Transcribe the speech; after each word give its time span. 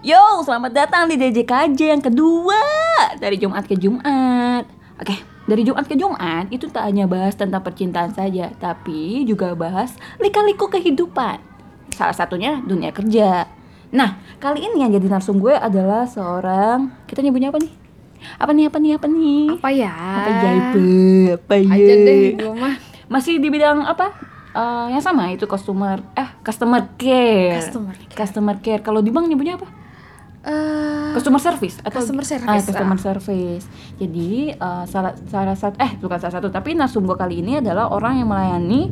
Yo, 0.00 0.16
selamat 0.48 0.72
datang 0.72 1.12
di 1.12 1.20
DJKJ 1.20 1.76
yang 1.76 2.00
kedua 2.00 2.56
dari 3.20 3.36
Jumat 3.36 3.68
ke 3.68 3.76
Jumat. 3.76 4.64
Oke, 4.96 5.12
dari 5.44 5.60
Jumat 5.60 5.84
ke 5.84 5.92
Jumat 5.92 6.48
itu 6.48 6.72
tak 6.72 6.88
hanya 6.88 7.04
bahas 7.04 7.36
tentang 7.36 7.60
percintaan 7.60 8.08
saja, 8.16 8.48
tapi 8.56 9.28
juga 9.28 9.52
bahas 9.52 9.92
lika-liku 10.16 10.72
kehidupan. 10.72 11.44
Salah 11.92 12.16
satunya 12.16 12.64
dunia 12.64 12.96
kerja. 12.96 13.44
Nah, 13.92 14.16
kali 14.40 14.72
ini 14.72 14.80
yang 14.80 14.88
jadi 14.88 15.04
narsum 15.04 15.36
gue 15.36 15.52
adalah 15.52 16.08
seorang 16.08 16.96
kita 17.04 17.20
nyebutnya 17.20 17.52
apa 17.52 17.60
nih? 17.60 17.72
Apa 18.40 18.50
nih? 18.56 18.64
Apa 18.72 18.78
nih? 18.80 18.92
Apa 18.96 19.06
nih? 19.12 19.44
Apa 19.52 19.68
ya? 19.68 19.92
Apa 19.92 20.30
ya? 20.32 20.52
Apa 21.36 21.54
ya? 21.60 21.72
Aja 21.76 21.94
deh 22.08 22.24
gue 22.40 22.52
mah. 22.56 22.74
Masih 23.12 23.36
di 23.36 23.52
bidang 23.52 23.84
apa? 23.84 24.16
Eh, 24.56 24.86
yang 24.96 25.04
sama 25.04 25.28
itu 25.28 25.44
customer 25.44 26.00
eh 26.16 26.40
customer 26.40 26.88
care. 26.96 27.60
Customer 27.60 27.92
care. 27.92 28.16
Customer 28.16 28.56
care. 28.64 28.80
Kalau 28.80 29.04
di 29.04 29.12
bank 29.12 29.28
nyebutnya 29.28 29.60
apa? 29.60 29.79
Eh, 30.40 31.12
customer 31.12 31.36
service 31.36 31.76
atau 31.84 32.00
Customer 32.00 32.24
service, 32.24 32.48
ah, 32.48 32.64
customer 32.64 32.96
ah. 32.96 33.04
service. 33.12 33.64
Jadi 34.00 34.56
eh, 34.56 34.84
salah 34.88 35.12
salah 35.28 35.52
satu 35.52 35.76
eh 35.76 35.92
bukan 36.00 36.16
salah 36.16 36.40
satu 36.40 36.48
tapi 36.48 36.72
narsum 36.72 37.04
gua 37.04 37.20
kali 37.20 37.44
ini 37.44 37.60
adalah 37.60 37.92
orang 37.92 38.24
yang 38.24 38.28
melayani 38.32 38.88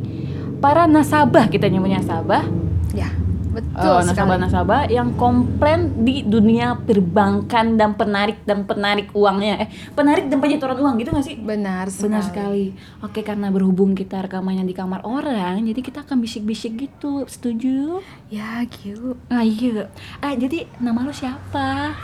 para 0.61 0.85
nasabah. 0.85 1.49
Kita 1.49 1.65
nyebutnya 1.65 2.05
nasabah. 2.05 2.45
Ya, 2.93 3.09
betul 3.49 3.99
eh, 3.99 4.01
sekali. 4.01 4.09
nasabah-nasabah 4.13 4.81
yang 4.87 5.09
komplain 5.19 6.05
di 6.05 6.23
dunia 6.23 6.77
perbankan 6.79 7.75
dan 7.75 7.97
penarik 7.99 8.39
dan 8.47 8.63
penarik 8.63 9.11
uangnya 9.11 9.65
eh 9.65 9.69
penarik 9.91 10.31
dan 10.31 10.37
penyetoran 10.39 10.77
uang 10.79 10.95
gitu 11.01 11.11
gak 11.11 11.25
sih 11.25 11.39
Benar 11.49 11.89
sekali. 11.89 12.05
Benar 12.05 12.21
sekali. 12.21 12.65
Oke, 13.01 13.19
karena 13.25 13.47
berhubung 13.49 13.97
kita 13.97 14.21
rekamannya 14.21 14.67
di 14.67 14.75
kamar 14.77 15.01
orang, 15.01 15.65
jadi 15.65 15.81
kita 15.81 16.05
akan 16.05 16.21
bisik-bisik 16.21 16.77
gitu. 16.77 17.25
Setuju? 17.25 18.03
Ya, 18.29 18.61
gitu. 18.69 19.17
Ah 19.33 19.41
iya. 19.41 19.89
Ah 20.21 20.37
jadi 20.37 20.69
nama 20.77 21.01
lu 21.01 21.13
siapa? 21.13 21.97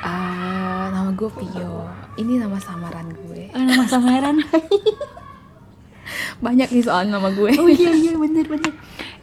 Ah, 0.00 0.92
nama 0.92 1.10
gue 1.12 1.28
Pio. 1.28 1.88
Ini 2.16 2.40
nama 2.40 2.56
samaran 2.56 3.10
gue. 3.12 3.52
Ah, 3.52 3.64
nama 3.64 3.84
samaran. 3.84 4.36
Banyak 6.40 6.68
nih 6.70 6.84
soal 6.84 7.08
nama 7.08 7.28
gue. 7.32 7.50
oh 7.56 7.68
iya 7.68 7.90
iya 7.92 8.12
bener 8.14 8.44
bener. 8.46 8.72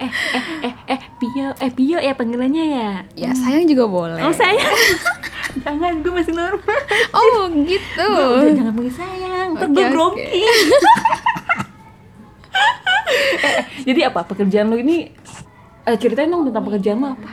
Eh 0.02 0.10
eh 0.10 0.44
eh 0.68 0.74
eh 0.94 1.00
Pio 1.22 1.50
eh 1.58 1.72
Pio 1.72 1.98
ya 2.02 2.14
panggilannya 2.18 2.66
ya. 2.66 2.92
Ya, 3.16 3.32
sayang 3.34 3.70
juga 3.70 3.86
boleh. 3.88 4.22
Oh 4.22 4.34
saya. 4.34 4.62
Jangan, 5.64 6.02
gue 6.02 6.10
masih 6.10 6.34
normal. 6.34 6.82
Oh, 7.14 7.46
gitu. 7.62 8.08
Gue 8.10 8.42
udah 8.42 8.56
jangan 8.58 8.74
panggil 8.74 8.96
sayang, 8.98 9.50
Oke, 9.54 9.70
gue 9.70 9.86
grogi. 9.94 10.26
Eh, 12.54 13.50
eh, 13.50 13.66
jadi 13.86 14.14
apa 14.14 14.26
pekerjaan 14.30 14.70
lu 14.70 14.78
ini? 14.78 15.10
Eh, 15.84 15.98
ceritain 15.98 16.30
dong 16.30 16.46
tentang 16.46 16.64
pekerjaan 16.70 17.02
lu 17.02 17.08
apa? 17.18 17.32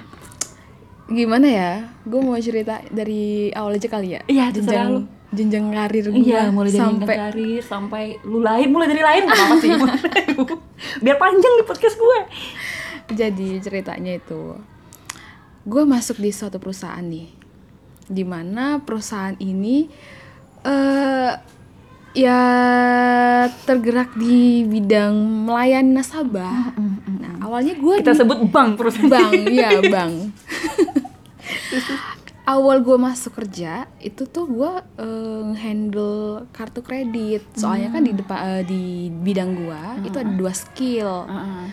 Gimana 1.13 1.47
ya? 1.47 1.73
Gue 2.09 2.21
mau 2.25 2.37
cerita 2.41 2.81
dari 2.89 3.53
awal 3.53 3.77
aja 3.77 3.89
kali 3.89 4.17
ya. 4.17 4.21
Iya, 4.25 4.49
terserah 4.49 4.89
lu. 4.89 5.01
Jenjang 5.31 5.71
karir 5.71 6.11
gue 6.11 6.27
Iya, 6.27 6.51
mulai 6.51 6.69
dari 6.69 6.83
sampai 6.83 6.99
sampai 6.99 7.17
karir 7.17 7.61
sampai 7.63 8.05
lu 8.27 8.43
lahir, 8.43 8.67
mulai 8.67 8.91
dari 8.91 8.99
lahir 8.99 9.23
nggak 9.25 9.41
apa 9.41 9.55
sih. 9.59 9.71
Biar 11.07 11.17
panjang 11.17 11.55
di 11.55 11.65
podcast 11.65 11.95
gue. 11.95 12.19
Jadi 13.11 13.59
ceritanya 13.59 14.15
itu, 14.15 14.55
gue 15.63 15.83
masuk 15.87 16.19
di 16.19 16.31
suatu 16.31 16.59
perusahaan 16.59 17.03
nih, 17.03 17.31
di 18.07 18.25
mana 18.27 18.83
perusahaan 18.83 19.35
ini 19.39 19.87
eh 20.61 21.33
ya 22.11 22.43
tergerak 23.65 24.19
di 24.19 24.67
bidang 24.67 25.15
melayani 25.47 25.95
nasabah. 25.95 26.75
Nah 27.07 27.35
awalnya 27.41 27.79
gue 27.79 28.03
Kita 28.03 28.19
sebut 28.19 28.51
bank 28.51 28.75
perusahaan. 28.75 29.07
bang, 29.07 29.31
ya 29.47 29.79
bang. 29.79 30.13
Awal 32.49 32.83
gue 32.83 32.97
masuk 32.99 33.37
kerja 33.37 33.87
itu 34.01 34.27
tuh 34.27 34.49
gue 34.49 34.73
eh, 34.99 35.51
handle 35.61 36.49
kartu 36.51 36.81
kredit. 36.81 37.45
Soalnya 37.55 37.93
kan 37.95 38.03
di 38.03 38.13
depan 38.17 38.39
eh, 38.43 38.63
di 38.67 38.85
bidang 39.13 39.51
gue 39.55 39.83
itu 40.09 40.17
ada 40.17 40.33
dua 40.35 40.53
skill 40.57 41.29
Heeh. 41.29 41.67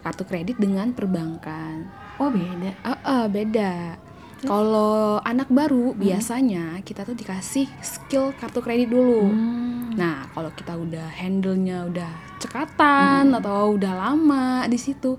kartu 0.00 0.22
kredit 0.24 0.56
dengan 0.56 0.94
perbankan. 0.94 1.90
Oh 2.22 2.30
beda. 2.30 2.70
Ah, 2.86 2.98
ah, 3.02 3.24
beda. 3.26 3.98
Kalau 4.42 5.22
anak 5.22 5.46
baru 5.54 5.94
biasanya 5.94 6.82
kita 6.82 7.06
tuh 7.06 7.14
dikasih 7.14 7.70
skill 7.78 8.34
kartu 8.34 8.58
kredit 8.58 8.90
dulu. 8.90 9.30
Hmm. 9.30 9.94
Nah, 9.94 10.26
kalau 10.34 10.50
kita 10.50 10.74
udah 10.74 11.06
handle-nya 11.14 11.86
udah 11.86 12.10
cekatan 12.42 13.30
atau 13.38 13.78
udah 13.78 13.92
lama 13.94 14.66
di 14.66 14.78
situ, 14.80 15.14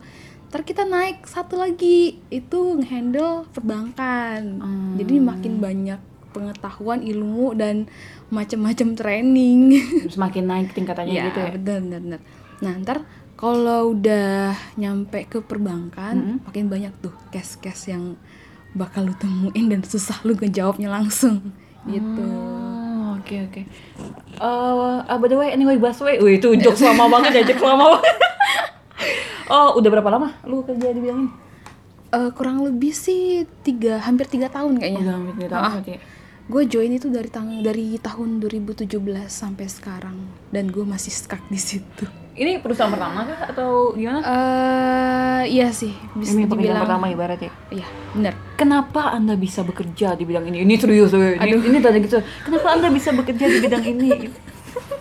ntar 0.54 0.70
kita 0.70 0.86
naik 0.86 1.26
satu 1.26 1.58
lagi 1.58 2.22
itu 2.30 2.78
ngehandle 2.78 3.50
perbankan. 3.58 4.62
Hmm. 4.62 4.94
Jadi 5.02 5.18
makin 5.18 5.58
banyak 5.58 5.98
pengetahuan, 6.30 7.02
ilmu 7.02 7.58
dan 7.58 7.90
macam-macam 8.30 8.94
training. 8.94 9.82
Terus 10.06 10.22
makin 10.22 10.46
naik 10.46 10.78
tingkatannya 10.78 11.10
ya, 11.10 11.26
gitu 11.34 11.40
ya. 11.42 11.50
bener, 11.58 11.80
bener, 11.82 12.00
bener. 12.06 12.22
Nah, 12.62 12.74
ntar 12.86 13.02
kalau 13.34 13.98
udah 13.98 14.54
nyampe 14.78 15.26
ke 15.26 15.42
perbankan, 15.42 16.38
makin 16.46 16.70
banyak 16.70 16.94
tuh 17.02 17.18
case-case 17.34 17.90
yang 17.90 18.14
bakal 18.78 19.10
lu 19.10 19.18
temuin 19.18 19.74
dan 19.74 19.82
susah 19.82 20.22
lu 20.22 20.38
ngejawabnya 20.38 20.94
langsung 20.94 21.50
gitu. 21.90 22.26
Oh, 22.30 23.18
Oke 23.18 23.42
oke. 23.42 23.62
Eh, 23.64 24.98
ah, 25.10 25.18
by 25.18 25.32
the 25.32 25.38
way, 25.38 25.50
anyway, 25.50 25.82
busway. 25.82 26.22
Wih, 26.22 26.38
itu 26.38 26.54
jokes 26.62 26.86
lama 26.86 27.10
banget 27.10 27.42
ya, 27.42 27.44
jokes 27.50 27.64
lama 27.66 27.98
banget. 27.98 28.33
Oh, 29.48 29.76
udah 29.76 29.90
berapa 29.90 30.10
lama 30.10 30.30
lu 30.44 30.62
kerja 30.62 30.88
di 30.90 31.00
bidang 31.00 31.20
ini? 31.20 31.32
Eh, 32.10 32.30
kurang 32.32 32.62
lebih 32.62 32.94
sih 32.94 33.22
tiga 33.62 33.98
hampir 34.00 34.28
tiga 34.28 34.46
tahun 34.48 34.78
kayaknya. 34.78 35.02
Udah 35.02 35.14
hampir 35.14 35.34
tiga 35.36 35.50
tahun 35.50 35.64
Ah. 35.64 35.74
berarti 35.76 35.92
ya? 35.92 36.02
Gue 36.44 36.68
join 36.68 36.92
itu 36.92 37.08
dari 37.08 37.32
tang 37.32 37.64
dari 37.64 37.96
tahun 37.98 38.38
2017 38.38 38.92
sampai 39.26 39.64
sekarang 39.64 40.18
dan 40.50 40.68
gue 40.68 40.84
masih 40.84 41.08
stuck 41.10 41.40
di 41.48 41.56
situ. 41.56 42.04
Ini 42.34 42.60
perusahaan 42.60 42.92
pertama 42.92 43.24
kah 43.24 43.48
atau 43.48 43.96
gimana? 43.96 44.20
Eh 44.20 45.44
iya 45.50 45.72
sih 45.72 45.96
bisa 46.14 46.36
Ini 46.36 46.44
dibilang. 46.46 46.84
pertama 46.84 47.08
ibaratnya. 47.08 47.48
Iya 47.70 47.88
benar. 48.12 48.34
Kenapa 48.54 49.16
Anda 49.16 49.34
bisa 49.34 49.64
bekerja 49.64 50.14
di 50.14 50.24
bidang 50.24 50.46
ini? 50.46 50.62
Ini 50.62 50.74
serius, 50.76 51.16
woy. 51.16 51.40
ini, 51.40 51.56
ini 51.64 51.78
tanda 51.80 51.98
gitu. 51.98 52.20
Kenapa 52.44 52.68
Anda 52.70 52.88
bisa 52.90 53.10
bekerja 53.10 53.46
di 53.48 53.58
bidang 53.60 53.86
ini? 53.88 54.10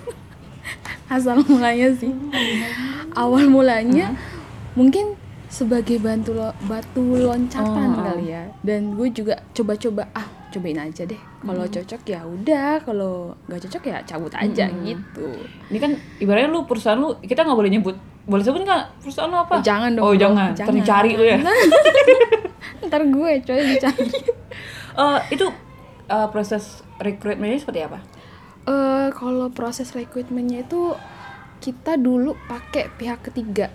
Asal 1.12 1.42
mulanya 1.42 1.92
sih. 1.92 2.12
Awal 3.12 3.44
mulanya 3.46 4.16
mungkin 4.72 5.14
sebagai 5.46 6.00
bantu 6.00 6.32
lo- 6.32 6.56
batu 6.62 7.04
loncatan 7.14 7.90
Oh, 7.90 7.98
oh. 7.98 8.04
kali 8.06 8.24
ya. 8.30 8.48
Dan 8.60 8.96
gue 8.96 9.08
juga 9.08 9.36
coba-coba 9.52 10.08
ah 10.12 10.24
cobain 10.48 10.78
aja 10.78 11.04
deh. 11.04 11.20
Kalau 11.38 11.64
cocok 11.66 12.02
ya 12.04 12.20
udah, 12.22 12.80
kalau 12.80 13.14
nggak 13.46 13.60
cocok 13.68 13.82
ya 13.84 13.98
cabut 14.02 14.32
aja 14.32 14.64
gitu. 14.70 15.28
Ini 15.68 15.76
kan 15.76 15.92
ibaratnya 16.18 16.48
lu 16.48 16.64
perusahaan 16.64 16.96
lu, 16.96 17.20
kita 17.20 17.42
nggak 17.42 17.58
boleh 17.58 17.68
nyebut. 17.70 17.96
Boleh 18.22 18.40
sebut 18.40 18.62
nggak 18.62 19.02
perusahaan 19.02 19.26
lu 19.26 19.36
apa? 19.36 19.54
Oh, 19.54 19.62
jangan 19.62 19.90
dong, 19.92 20.04
Oh 20.04 20.14
jangan. 20.14 20.54
Jangan. 20.54 20.72
dicari 20.72 21.12
lu 21.12 21.24
ya. 21.26 21.38
Ntar 22.86 23.02
gue 23.04 23.30
coy 23.42 23.60
dicari. 23.68 24.08
Eh, 24.92 25.20
itu 25.32 25.48
eh, 26.04 26.28
proses 26.28 26.84
rekrutmennya 26.98 27.56
seperti 27.56 27.80
apa? 27.80 28.04
Eh 28.62 29.08
kalau 29.10 29.48
proses 29.48 29.88
rekrutmennya 29.90 30.62
itu 30.62 30.92
kita 31.58 31.96
dulu 31.96 32.36
pakai 32.44 32.92
pihak 32.92 33.24
ketiga 33.24 33.72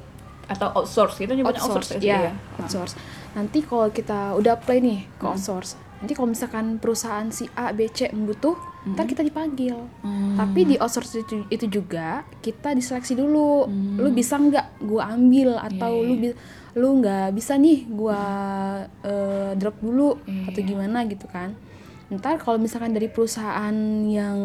Atau 0.48 0.68
outsource? 0.74 1.16
Kita 1.18 1.32
nyebutnya 1.32 1.60
outsource, 1.60 1.92
outsource, 1.94 2.04
ya? 2.04 2.20
ya, 2.22 2.34
outsource. 2.58 2.94
Nanti 3.34 3.60
kalau 3.62 3.88
kita 3.90 4.34
udah 4.34 4.56
apply 4.56 4.78
nih 4.80 5.00
ke 5.14 5.26
outsource, 5.26 5.72
nanti 5.98 6.12
kalau 6.12 6.30
misalkan 6.30 6.78
perusahaan 6.78 7.28
si 7.30 7.46
A, 7.54 7.70
B, 7.70 7.86
C 7.88 8.08
membutuh, 8.10 8.56
ntar 8.88 9.06
kita 9.06 9.22
dipanggil. 9.22 9.76
Hmm. 10.02 10.34
Tapi 10.34 10.60
di 10.64 10.76
outsource 10.76 11.20
itu, 11.20 11.44
itu 11.48 11.66
juga 11.68 12.24
kita 12.40 12.72
diseleksi 12.72 13.14
dulu, 13.14 13.68
lu 13.98 14.10
bisa 14.10 14.36
nggak 14.36 14.82
gua 14.82 15.12
ambil 15.12 15.58
atau 15.58 15.92
Iya, 15.94 16.08
lu 16.08 16.14
bi- 16.16 16.38
lu 16.74 16.88
nggak 16.96 17.34
bisa 17.34 17.54
nih 17.56 17.90
gua 17.90 18.20
eh, 19.02 19.52
drop 19.54 19.78
dulu 19.78 20.18
Iya, 20.24 20.48
atau 20.48 20.62
gimana 20.62 21.04
gitu 21.06 21.26
kan. 21.28 21.54
Ntar 22.08 22.40
kalau 22.40 22.56
misalkan 22.56 22.96
dari 22.96 23.08
perusahaan 23.08 23.76
yang 24.02 24.40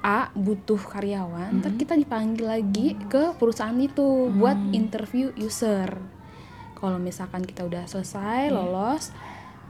A 0.00 0.34
butuh 0.34 0.80
karyawan, 0.80 1.62
ntar 1.62 1.70
kita 1.72 1.94
dipanggil 1.94 2.42
lagi 2.44 2.98
ke 3.06 3.38
perusahaan 3.38 3.76
itu 3.76 4.34
buat 4.34 4.58
interview 4.72 5.30
user. 5.36 5.94
Kalau 6.74 6.98
misalkan 6.98 7.40
kita 7.40 7.62
udah 7.62 7.86
selesai, 7.86 8.50
lolos, 8.50 9.14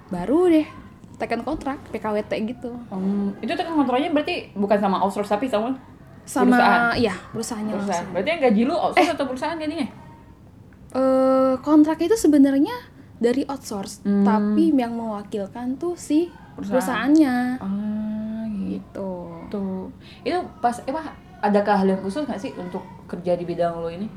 baru 0.08 0.48
deh 0.50 0.68
tekan 1.14 1.44
kontrak 1.44 1.78
PKWT 1.92 2.32
gitu. 2.48 2.72
Hmm, 2.88 3.36
itu 3.38 3.52
tekan 3.52 3.76
kontraknya 3.76 4.10
berarti 4.10 4.50
bukan 4.50 4.78
sama 4.78 4.98
outsource 4.98 5.28
tapi 5.28 5.46
sama 5.46 5.76
Sama 6.24 6.56
Perusahaan. 6.56 6.82
ya, 6.96 7.14
perusahaannya 7.30 7.70
perusahaan. 7.70 7.92
langsung. 8.00 8.12
Berarti 8.16 8.28
yang 8.30 8.40
gaji 8.42 8.60
lu 8.64 8.74
outsource 8.74 9.12
atau 9.12 9.24
perusahaan 9.28 9.58
jadinya? 9.60 9.86
Eh, 10.90 11.54
kontrak 11.60 11.98
itu 12.00 12.16
sebenarnya 12.16 12.72
dari 13.14 13.44
outsource, 13.44 14.00
Hmm. 14.00 14.24
tapi 14.24 14.72
yang 14.72 14.96
mewakilkan 14.96 15.76
tuh 15.76 15.94
si 15.94 16.32
Perusahaan. 16.54 16.74
perusahaannya. 17.10 17.36
Ah, 17.58 18.44
Gitu. 18.48 19.10
gitu. 19.44 19.66
Itu 20.22 20.38
pas 20.58 20.78
emang 20.84 21.06
ada 21.38 21.60
keahlian 21.60 22.00
khusus 22.00 22.24
nggak 22.24 22.40
sih 22.40 22.52
untuk 22.54 22.80
kerja 23.04 23.34
di 23.34 23.44
bidang 23.44 23.76
lo 23.76 23.88
ini? 23.88 24.08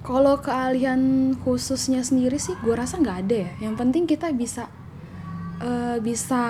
Kalau 0.00 0.38
keahlian 0.38 1.00
khususnya 1.38 2.00
sendiri 2.00 2.36
sih 2.36 2.56
gue 2.58 2.72
rasa 2.72 2.96
nggak 2.96 3.18
ada 3.22 3.36
ya. 3.44 3.50
Yang 3.60 3.74
penting 3.76 4.02
kita 4.04 4.32
bisa 4.32 4.64
eh, 5.58 5.66
eh, 5.66 5.96
bisa 5.98 6.42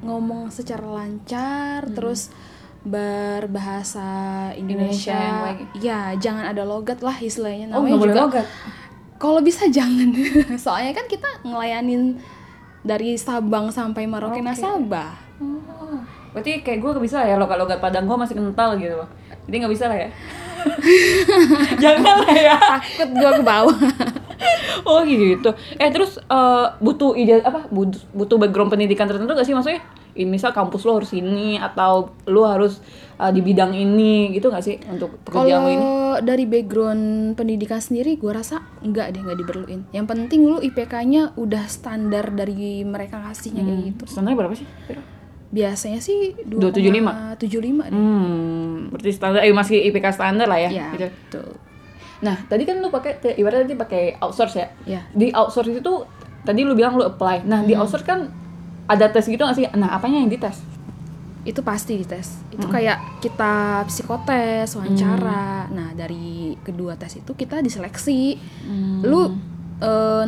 ngomong 0.00 0.48
secara 0.48 0.86
lancar 0.86 1.84
terus 1.90 2.30
berbahasa 2.80 4.08
Indonesia 4.54 5.12
Indonesia, 5.12 5.76
ya 5.76 6.00
jangan 6.16 6.48
ada 6.48 6.64
logat 6.64 7.00
lah 7.00 7.12
istilahnya 7.14 7.68
Oh, 7.70 7.84
namanya 7.84 7.96
boleh 7.98 8.08
juga 8.08 8.22
logat. 8.24 8.46
kalau 9.16 9.40
bisa 9.40 9.68
jangan 9.76 10.08
soalnya 10.56 10.92
kan 10.92 11.04
kita 11.04 11.28
ngelayanin 11.42 12.16
dari 12.80 13.16
Sabang 13.20 13.68
sampai 13.68 14.08
Merauke 14.08 14.40
Oke. 14.40 14.46
Nasabah 14.46 15.30
Oh, 15.40 15.96
berarti 16.36 16.60
kayak 16.60 16.84
gue 16.84 16.90
bisa 17.00 17.24
ya 17.24 17.40
logat-logat 17.40 17.80
Padang 17.80 18.04
gue 18.04 18.12
masih 18.12 18.36
kental 18.36 18.76
gitu. 18.76 19.00
Jadi 19.48 19.54
nggak 19.56 19.72
bisa 19.72 19.88
lah 19.88 19.98
ya. 19.98 20.08
Jangan 21.82 22.16
lah 22.28 22.36
ya. 22.36 22.56
takut 22.60 23.08
gua 23.16 23.30
ke 23.40 23.42
bawah 23.42 23.78
Oh 24.88 25.00
gitu. 25.08 25.50
Eh 25.80 25.88
terus 25.88 26.20
eh, 26.20 26.66
butuh 26.80 27.16
ide 27.16 27.40
apa? 27.40 27.64
Butuh, 27.72 28.00
butuh 28.12 28.36
background 28.36 28.68
pendidikan 28.72 29.08
tertentu 29.08 29.32
gak 29.32 29.48
sih 29.48 29.56
maksudnya? 29.56 29.80
Ini 30.14 30.28
misal 30.28 30.50
kampus 30.50 30.82
lo 30.86 30.98
harus 30.98 31.12
ini 31.14 31.56
atau 31.60 32.10
lo 32.26 32.42
harus 32.46 32.82
eh, 33.18 33.30
di 33.32 33.40
bidang 33.40 33.72
ini 33.74 34.34
gitu 34.34 34.50
gak 34.50 34.64
sih 34.64 34.76
untuk 34.90 35.20
pekerjaan 35.24 35.62
lo 35.62 35.70
ini? 35.70 35.76
Kalau 35.80 36.26
dari 36.26 36.44
background 36.44 37.34
pendidikan 37.38 37.78
sendiri, 37.78 38.18
gua 38.18 38.42
rasa 38.42 38.66
enggak 38.82 39.14
deh, 39.14 39.22
enggak 39.22 39.38
diperluin. 39.46 39.80
Yang 39.94 40.06
penting 40.10 40.40
lu 40.46 40.58
IPK-nya 40.58 41.38
udah 41.38 41.64
standar 41.70 42.34
dari 42.34 42.82
mereka 42.82 43.22
kasihnya 43.22 43.62
kayak 43.62 43.80
gitu. 43.94 44.02
Standarnya 44.10 44.38
berapa 44.42 44.54
sih? 44.58 44.66
Biasanya 45.50 45.98
sih 46.02 46.34
275? 46.46 47.38
275 47.42 47.90
deh. 47.90 47.98
Hmm, 47.98 48.94
berarti 48.94 49.10
standar, 49.10 49.40
eh 49.42 49.54
masih 49.54 49.78
IPK 49.90 50.06
standar 50.14 50.46
lah 50.46 50.58
ya. 50.58 50.70
Ya, 50.70 50.86
gitu. 50.94 51.06
betul. 51.10 51.50
Nah, 52.20 52.36
tadi 52.46 52.62
kan 52.68 52.78
lu 52.78 52.92
pakai 52.92 53.18
ibaratnya 53.40 53.64
tadi 53.64 53.76
pakai 53.80 54.02
outsource 54.20 54.54
ya. 54.60 54.68
Ya. 54.84 55.00
Di 55.16 55.32
outsource 55.32 55.72
itu 55.72 55.92
tadi 56.44 56.60
lu 56.62 56.76
bilang 56.76 56.94
lu 56.96 57.04
apply. 57.04 57.48
Nah, 57.48 57.64
di 57.64 57.72
outsource 57.72 58.04
kan 58.04 58.28
ada 58.90 59.06
tes 59.06 59.30
gitu 59.30 59.38
gak 59.46 59.54
sih? 59.54 59.70
Nah, 59.78 59.94
apanya 59.94 60.18
yang 60.18 60.26
dites? 60.26 60.58
Itu 61.46 61.62
pasti 61.62 61.94
dites. 61.94 62.42
Itu 62.50 62.66
kayak 62.66 63.22
kita 63.22 63.86
psikotes, 63.86 64.74
wawancara. 64.74 65.70
Nah, 65.70 65.94
dari 65.94 66.58
kedua 66.58 66.98
tes 66.98 67.14
itu 67.22 67.32
kita 67.38 67.62
diseleksi. 67.62 68.34
Lu 69.06 69.30
eh, 69.78 70.26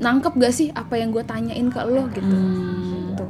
nangkep 0.00 0.32
gak 0.40 0.54
sih 0.56 0.72
apa 0.72 0.96
yang 0.96 1.12
gue 1.12 1.24
tanyain 1.24 1.68
ke 1.68 1.80
lo 1.84 2.08
gitu. 2.16 2.36
Gitu. 3.12 3.24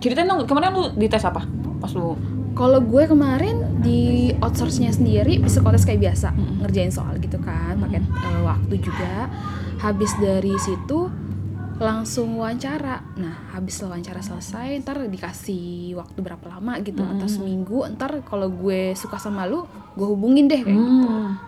Ceritain 0.00 0.30
dong, 0.30 0.46
kemarin 0.46 0.70
lu 0.70 0.84
dites 0.94 1.26
apa? 1.26 1.42
Pas 1.82 1.92
lu 1.92 2.14
Kalau 2.50 2.82
gue 2.82 3.06
kemarin 3.06 3.80
di 3.80 4.34
outsource-nya 4.42 4.90
sendiri 4.90 5.38
psikotes 5.38 5.86
kayak 5.86 6.10
biasa, 6.10 6.34
ngerjain 6.60 6.92
soal 6.92 7.16
gitu 7.22 7.38
kan, 7.38 7.78
pakai 7.78 8.02
eh, 8.02 8.42
waktu 8.42 8.74
juga. 8.82 9.30
Habis 9.80 10.12
dari 10.20 10.52
situ 10.60 11.08
langsung 11.80 12.36
wawancara. 12.36 13.00
Nah, 13.16 13.56
habis 13.56 13.80
wawancara 13.80 14.20
selesai, 14.20 14.84
ntar 14.84 15.00
dikasih 15.08 15.96
waktu 15.96 16.20
berapa 16.20 16.44
lama 16.46 16.76
gitu, 16.84 17.00
atau 17.00 17.24
seminggu. 17.24 17.88
Ntar 17.96 18.20
kalau 18.28 18.52
gue 18.52 18.92
suka 18.92 19.16
sama 19.16 19.48
lu, 19.48 19.64
gue 19.96 20.04
hubungin 20.04 20.44
deh 20.44 20.60
kayak 20.60 20.76
gitu. 20.76 21.08
Hmm. 21.08 21.40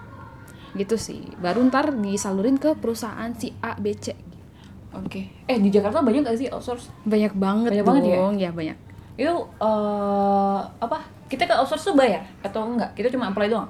Gitu 0.73 0.97
sih. 0.97 1.21
Baru 1.37 1.61
ntar 1.69 1.93
disalurin 1.93 2.57
ke 2.57 2.73
perusahaan 2.73 3.29
si 3.37 3.53
A, 3.61 3.77
B, 3.77 3.93
C. 3.93 4.17
Oke. 4.97 5.29
Eh 5.45 5.61
di 5.61 5.69
Jakarta 5.69 6.01
banyak 6.01 6.25
gak 6.25 6.41
sih 6.41 6.49
outsource? 6.49 6.89
Banyak 7.05 7.37
banget 7.37 7.71
Banyak 7.77 7.85
banget 7.85 8.03
ya? 8.09 8.17
dong, 8.17 8.35
ya 8.41 8.51
banyak. 8.51 8.77
Itu 9.21 9.37
eh 9.61 10.59
apa? 10.81 10.99
Kita 11.29 11.45
ke 11.45 11.55
outsource 11.57 11.93
tuh 11.93 11.97
bayar 11.97 12.25
atau 12.41 12.65
enggak? 12.65 12.97
Kita 12.97 13.13
cuma 13.13 13.29
apply 13.29 13.53
doang. 13.53 13.69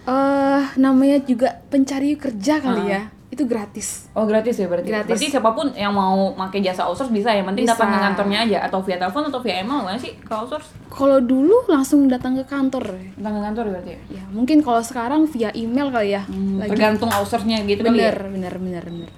eh 0.00 0.64
namanya 0.80 1.20
juga 1.20 1.60
pencari 1.68 2.16
kerja 2.16 2.56
kali 2.56 2.88
ya. 2.88 3.12
Itu 3.30 3.46
gratis. 3.46 4.10
Oh 4.10 4.26
gratis 4.26 4.58
ya 4.58 4.66
berarti. 4.66 4.90
Gratis. 4.90 5.06
Berarti 5.06 5.26
siapa 5.30 5.54
pun 5.54 5.70
yang 5.72 5.94
mau 5.94 6.34
pakai 6.34 6.58
jasa 6.60 6.82
outsource 6.82 7.14
bisa 7.14 7.30
yang 7.30 7.46
penting 7.46 7.62
datang 7.62 7.86
ke 7.88 7.98
kantornya 8.02 8.38
aja 8.42 8.58
atau 8.66 8.82
via 8.82 8.98
telepon 8.98 9.22
atau 9.30 9.38
via 9.38 9.62
email 9.62 9.86
gimana 9.86 9.98
sih 9.98 10.18
ke 10.18 10.32
outsource? 10.34 10.66
Kalau 10.90 11.22
dulu 11.22 11.62
langsung 11.70 12.10
datang 12.10 12.34
ke 12.34 12.42
kantor. 12.42 12.90
Datang 13.14 13.34
ke 13.38 13.42
kantor 13.46 13.64
berarti 13.70 13.90
ya. 13.94 14.00
Ya, 14.18 14.24
mungkin 14.34 14.66
kalau 14.66 14.82
sekarang 14.82 15.30
via 15.30 15.54
email 15.54 15.94
kali 15.94 16.10
ya. 16.10 16.26
Lagi. 16.26 16.70
Tergantung 16.74 17.06
outsource-nya 17.08 17.62
gitu 17.64 17.86
kali 17.86 18.02
ya. 18.02 18.10
Bener, 18.10 18.18
bener, 18.34 18.54
bener, 18.58 18.84
bener. 18.90 19.10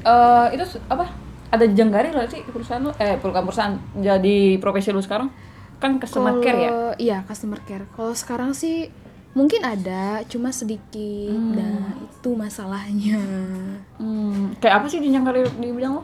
Eh 0.00 0.46
itu 0.56 0.64
apa? 0.88 1.04
Ada 1.52 1.66
karir 1.68 2.14
nggak 2.14 2.30
sih 2.32 2.40
perusahaan 2.48 2.80
lu? 2.80 2.90
Eh 2.96 3.20
bukan 3.20 3.42
perusahaan. 3.44 3.74
Jadi 3.92 4.56
profesi 4.56 4.88
lu 4.88 5.04
sekarang 5.04 5.28
kan 5.76 6.00
customer 6.00 6.40
care 6.40 6.56
ya. 6.58 6.70
Kalau- 6.70 6.96
Iya, 6.96 7.18
customer 7.24 7.60
care. 7.60 7.84
Kalau 7.92 8.12
sekarang 8.12 8.50
sih 8.52 8.88
mungkin 9.32 9.62
ada, 9.62 10.22
cuma 10.26 10.50
sedikit. 10.50 11.38
Nah, 11.38 11.94
itu 12.00 12.30
masalahnya. 12.34 13.20
Hmm, 13.96 14.54
kayak 14.58 14.82
apa 14.82 14.86
sih 14.90 14.98
jenjang 14.98 15.22
karir 15.22 15.46
di 15.58 15.70
bidang 15.70 16.00
lo? 16.00 16.02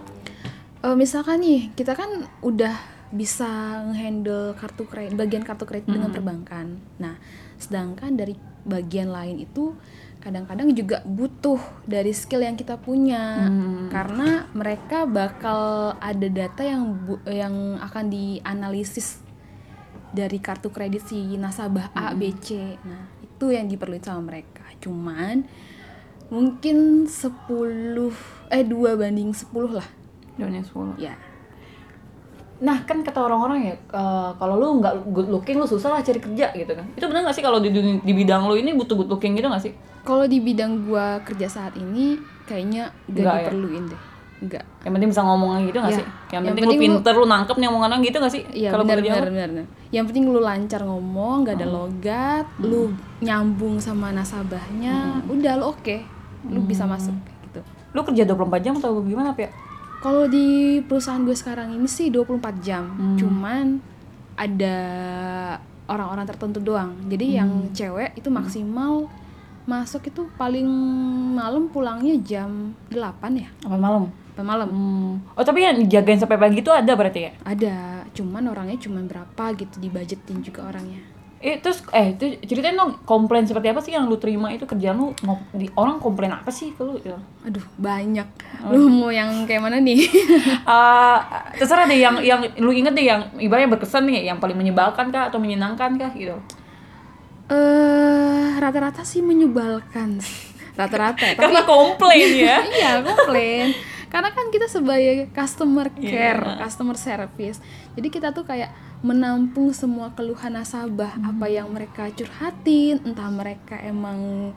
Eh, 0.86 0.94
misalkan 0.94 1.42
nih, 1.42 1.74
kita 1.74 1.98
kan 1.98 2.30
udah 2.40 2.74
bisa 3.10 3.46
ngehandle 3.86 4.54
kartu 4.58 4.84
kredit, 4.86 5.14
bagian 5.14 5.42
kartu 5.42 5.66
kredit 5.66 5.86
dengan 5.90 6.10
perbankan. 6.10 6.78
Nah, 6.98 7.18
sedangkan 7.56 8.14
dari 8.14 8.34
bagian 8.66 9.14
lain 9.14 9.42
itu 9.42 9.74
kadang-kadang 10.18 10.74
juga 10.74 11.06
butuh 11.06 11.58
dari 11.86 12.10
skill 12.10 12.42
yang 12.42 12.58
kita 12.58 12.74
punya 12.74 13.46
karena 13.94 14.50
mereka 14.58 15.06
bakal 15.06 15.94
ada 16.02 16.26
data 16.26 16.66
yang 16.66 16.98
bu- 16.98 17.22
yang 17.30 17.78
akan 17.78 18.10
dianalisis 18.10 19.22
dari 20.10 20.42
kartu 20.42 20.74
kredit 20.74 21.06
si 21.06 21.38
nasabah 21.38 21.94
A, 21.94 22.10
B, 22.10 22.34
C. 22.42 22.74
Nah, 22.82 23.06
itu 23.36 23.52
yang 23.52 23.68
diperlukan 23.68 24.00
sama 24.00 24.32
mereka. 24.32 24.64
Cuman 24.80 25.44
mungkin 26.32 27.04
10 27.04 27.12
eh 28.48 28.64
2 28.64 28.96
banding 28.96 29.30
10 29.36 29.52
lah. 29.76 29.84
Dunia 30.40 30.64
10. 30.64 30.96
Ya. 30.96 31.12
Nah 32.56 32.88
kan 32.88 33.04
kata 33.04 33.20
orang-orang 33.20 33.68
ya 33.68 33.74
eh, 33.76 34.30
kalau 34.40 34.56
lu 34.56 34.80
nggak 34.80 35.12
good 35.12 35.28
looking 35.28 35.60
lu 35.60 35.68
susah 35.68 35.92
lah 35.92 36.00
cari 36.00 36.16
kerja 36.16 36.48
gitu 36.56 36.72
kan. 36.72 36.88
Itu 36.96 37.04
benar 37.12 37.28
nggak 37.28 37.36
sih 37.36 37.44
kalau 37.44 37.60
di, 37.60 37.68
di 38.00 38.12
bidang 38.16 38.48
lu 38.48 38.56
ini 38.56 38.72
butuh 38.72 38.96
good 38.96 39.12
looking 39.12 39.36
gitu 39.36 39.52
nggak 39.52 39.64
sih? 39.68 39.76
Kalau 40.00 40.24
di 40.24 40.40
bidang 40.40 40.88
gua 40.88 41.20
kerja 41.20 41.46
saat 41.52 41.76
ini 41.76 42.16
kayaknya 42.48 42.88
gak 43.12 43.12
Enggak 43.12 43.36
ya? 43.36 43.40
diperluin 43.52 43.84
deh. 43.92 44.02
Enggak. 44.36 44.64
Yang 44.84 44.92
penting 44.92 45.10
bisa 45.10 45.22
ngomong 45.22 45.50
gitu 45.64 45.78
nggak 45.78 45.92
Iya. 45.92 45.98
sih? 45.98 46.06
Yang, 46.06 46.12
Yang 46.12 46.42
penting, 46.44 46.52
penting 46.52 46.68
lu 46.68 46.74
lu- 46.74 46.84
pinter, 47.00 47.12
lu 47.14 47.26
nangkep 47.26 47.56
nih 47.56 47.66
omongan 47.66 47.88
orang 47.88 48.02
gitu 48.02 48.16
nggak 48.18 48.34
sih? 48.34 48.42
Iya 48.50 48.68
kalau 48.68 48.84
benar 48.84 48.96
bekerja 48.96 49.10
benar 49.10 49.22
lu? 49.22 49.30
benar. 49.30 49.48
benar. 49.48 49.66
Yang 49.86 50.04
penting 50.06 50.24
lu 50.26 50.40
lancar 50.40 50.80
ngomong, 50.82 51.36
gak 51.42 51.56
ada 51.56 51.66
logat, 51.66 52.46
lu 52.58 52.82
nyambung 53.18 53.74
sama 53.78 54.10
nasabahnya, 54.10 54.96
udah 55.24 55.52
lu 55.56 55.64
oke. 55.70 55.96
Lu 56.46 56.60
bisa 56.62 56.84
masuk 56.84 57.16
gitu. 57.42 57.60
Lu 57.90 58.00
kerja 58.02 58.22
24 58.24 58.60
jam 58.60 58.74
atau 58.74 59.00
gimana, 59.00 59.32
Pia? 59.32 59.48
Kalau 59.96 60.28
di 60.28 60.46
perusahaan 60.80 61.18
gue 61.18 61.32
sekarang 61.32 61.72
ini 61.72 61.88
sih 61.88 62.08
24 62.08 62.60
jam. 62.60 62.84
Cuman 63.16 63.80
ada 64.36 64.76
orang-orang 65.86 66.26
tertentu 66.26 66.60
doang. 66.60 66.92
Jadi 67.06 67.26
yang 67.32 67.50
cewek 67.72 68.12
itu 68.14 68.28
maksimal 68.28 69.08
masuk 69.64 70.06
itu 70.06 70.28
paling 70.36 70.66
malam 71.32 71.66
pulangnya 71.66 72.14
jam 72.20 72.76
8 72.86 73.32
ya. 73.34 73.48
Apa 73.64 73.74
malam? 73.74 74.12
Sampai 74.36 74.52
malam. 74.52 74.68
Hmm. 74.68 75.12
Oh 75.32 75.40
tapi 75.40 75.64
yang 75.64 75.80
jagain 75.88 76.20
sampai 76.20 76.36
pagi 76.36 76.60
itu 76.60 76.68
ada 76.68 76.92
berarti 76.92 77.20
ya? 77.24 77.32
Ada, 77.40 78.04
cuman 78.12 78.52
orangnya 78.52 78.76
cuma 78.76 79.00
berapa 79.00 79.56
gitu 79.56 79.80
dibajetin 79.80 80.44
juga 80.44 80.68
orangnya. 80.68 81.00
Eh 81.40 81.56
terus 81.64 81.80
eh 81.96 82.12
itu 82.12 82.36
ceritain 82.44 82.76
dong 82.76 83.00
komplain 83.08 83.48
seperti 83.48 83.72
apa 83.72 83.80
sih 83.80 83.96
yang 83.96 84.04
lu 84.04 84.20
terima 84.20 84.52
itu 84.52 84.68
kerjaan 84.68 84.96
lu 85.00 85.16
di, 85.56 85.72
orang 85.72 85.96
komplain 85.96 86.36
apa 86.36 86.52
sih 86.52 86.76
ke 86.76 86.84
lu? 86.84 87.00
Ya. 87.00 87.16
Aduh, 87.48 87.64
banyak. 87.80 88.28
Lu 88.68 88.92
mau 88.92 89.08
yang 89.08 89.48
kayak 89.48 89.64
mana 89.64 89.80
nih? 89.80 90.04
Eh, 90.04 91.18
terserah 91.64 91.88
deh 91.88 91.96
yang 91.96 92.20
yang 92.20 92.44
lu 92.60 92.76
inget 92.76 92.92
deh 92.92 93.08
yang 93.08 93.32
ibaratnya 93.40 93.72
berkesan 93.72 94.04
nih 94.04 94.28
yang 94.28 94.36
paling 94.36 94.60
menyebalkan 94.60 95.08
kah 95.08 95.32
atau 95.32 95.40
menyenangkan 95.40 95.96
kah 95.96 96.12
gitu. 96.12 96.36
Eh, 97.48 98.46
rata-rata 98.60 99.00
sih 99.00 99.24
menyebalkan. 99.24 100.20
Rata-rata. 100.78 101.24
Tapi 101.24 101.40
Karena 101.40 101.62
komplain 101.64 102.28
ya. 102.36 102.56
iya, 102.76 102.90
komplain. 103.00 103.95
Karena 104.16 104.32
kan 104.32 104.48
kita 104.48 104.64
sebagai 104.64 105.28
customer 105.28 105.92
Iya. 105.92 106.08
care, 106.08 106.40
customer 106.64 106.96
service. 106.96 107.60
Jadi 107.92 108.08
kita 108.08 108.32
tuh 108.32 108.48
kayak 108.48 108.72
menampung 109.04 109.76
semua 109.76 110.08
keluhan 110.16 110.56
nasabah, 110.56 111.20
Hmm. 111.20 111.36
apa 111.36 111.52
yang 111.52 111.68
mereka 111.68 112.08
curhatin, 112.08 112.96
entah 113.04 113.28
mereka 113.28 113.76
emang 113.76 114.50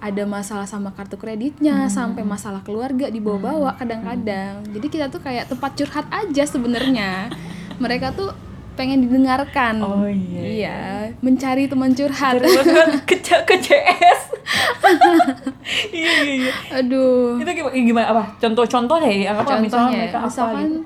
ada 0.00 0.24
masalah 0.24 0.64
sama 0.64 0.96
kartu 0.96 1.20
kreditnya, 1.20 1.86
Hmm. 1.86 1.92
sampai 1.92 2.24
masalah 2.24 2.64
keluarga 2.64 3.12
dibawa-bawa 3.12 3.76
kadang-kadang. 3.76 4.64
Jadi 4.72 4.86
kita 4.88 5.12
tuh 5.12 5.20
kayak 5.20 5.52
tempat 5.52 5.76
curhat 5.76 6.08
aja 6.08 6.48
sebenarnya. 6.48 7.28
mereka 7.76 8.16
tuh 8.16 8.32
pengen 8.78 9.04
didengarkan. 9.04 9.82
Oh, 9.82 10.08
iya, 10.08 10.40
Iya, 10.40 10.78
mencari 11.20 11.68
teman 11.68 11.92
curhat. 11.92 12.40
Ke 13.08 13.56
CS. 13.60 14.31
iya 15.94 16.12
iya 16.22 16.34
iya. 16.42 16.52
Aduh. 16.78 17.38
Itu 17.38 17.50
gimana, 17.50 17.74
gimana 17.74 18.06
apa? 18.08 18.22
Contoh-contoh 18.38 18.96
deh 18.98 19.12
yang 19.22 19.34
apa 19.34 19.42
misalnya 19.56 19.62
contohnya 19.62 19.98
mereka 19.98 20.18
apa 20.18 20.26
misalkan 20.26 20.66
gitu. 20.68 20.80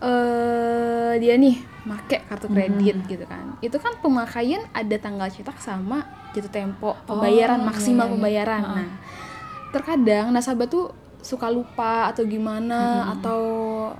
eh 0.00 1.12
dia 1.18 1.34
nih 1.36 1.56
make 1.82 2.16
kartu 2.24 2.46
kredit 2.46 2.96
Hmm. 2.96 3.04
gitu 3.06 3.24
kan 3.26 3.44
itu 3.58 3.76
kan 3.76 3.92
pemakaian 3.98 4.64
ada 4.72 4.96
tanggal 4.96 5.28
cetak 5.28 5.58
sama 5.58 6.04
jatuh 6.30 6.48
tempo 6.48 6.96
pembayaran 7.04 7.60
Oh, 7.60 7.66
maksimal 7.66 7.96
iya, 7.98 8.06
iya. 8.06 8.14
pembayaran 8.14 8.62
nah 8.64 8.88
terkadang 9.68 10.26
nasabah 10.30 10.64
tuh 10.66 10.88
suka 11.20 11.48
lupa 11.48 12.08
atau 12.08 12.24
gimana 12.24 13.12
atau 13.12 13.40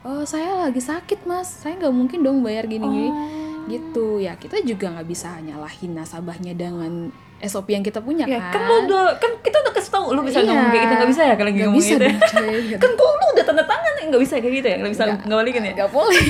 "Eh, 0.00 0.25
saya 0.25 0.64
lagi 0.64 0.80
sakit 0.80 1.25
mas 1.25 1.52
saya 1.61 1.76
nggak 1.76 1.92
mungkin 1.92 2.21
dong 2.21 2.40
bayar 2.40 2.64
gini-gini 2.64 3.12
Oh. 3.12 3.69
gitu 3.69 4.07
ya 4.19 4.35
kita 4.35 4.57
juga 4.62 4.88
nggak 4.90 5.04
bisa 5.07 5.37
nyalahin 5.38 5.92
nasabahnya 5.92 6.54
dengan 6.54 7.12
SOP 7.42 7.68
yang 7.68 7.80
kita 7.80 7.99
punya 7.99 8.25
Ya, 8.25 8.38
kan 8.49 8.52
kan 8.54 8.61
lu 8.62 8.75
udah 8.85 9.16
kan 9.16 9.32
kita 9.38 9.56
udah 9.59 9.73
kasih 9.73 9.90
tahu 9.90 10.06
lu 10.11 10.20
bisa 10.23 10.38
Iya. 10.38 10.47
ngomong 10.47 10.68
kayak 10.68 10.82
gitu 10.82 10.94
nggak 10.94 11.11
bisa 11.11 11.23
ya 11.23 11.35
kalau 11.35 11.47
lagi 11.47 11.56
Nggak 11.56 11.66
ngomong 11.66 11.80
bisa 11.80 11.90
gitu. 11.90 12.02
dong, 12.02 12.18
coy, 12.23 12.59
gitu. 12.62 12.78
kan 12.78 12.90
kok 12.92 13.09
lu 13.11 13.26
udah 13.30 13.44
tanda 13.44 13.64
tangan 13.64 13.92
ya 13.92 14.02
nggak 14.06 14.20
bisa 14.20 14.32
kayak 14.37 14.54
gitu 14.54 14.66
ya 14.66 14.76
nggak 14.76 14.92
bisa 14.92 15.04
Nggak. 15.06 15.37
balikin 15.37 15.62
ya. 15.62 15.73
nggak 15.75 15.90
boleh 15.90 16.25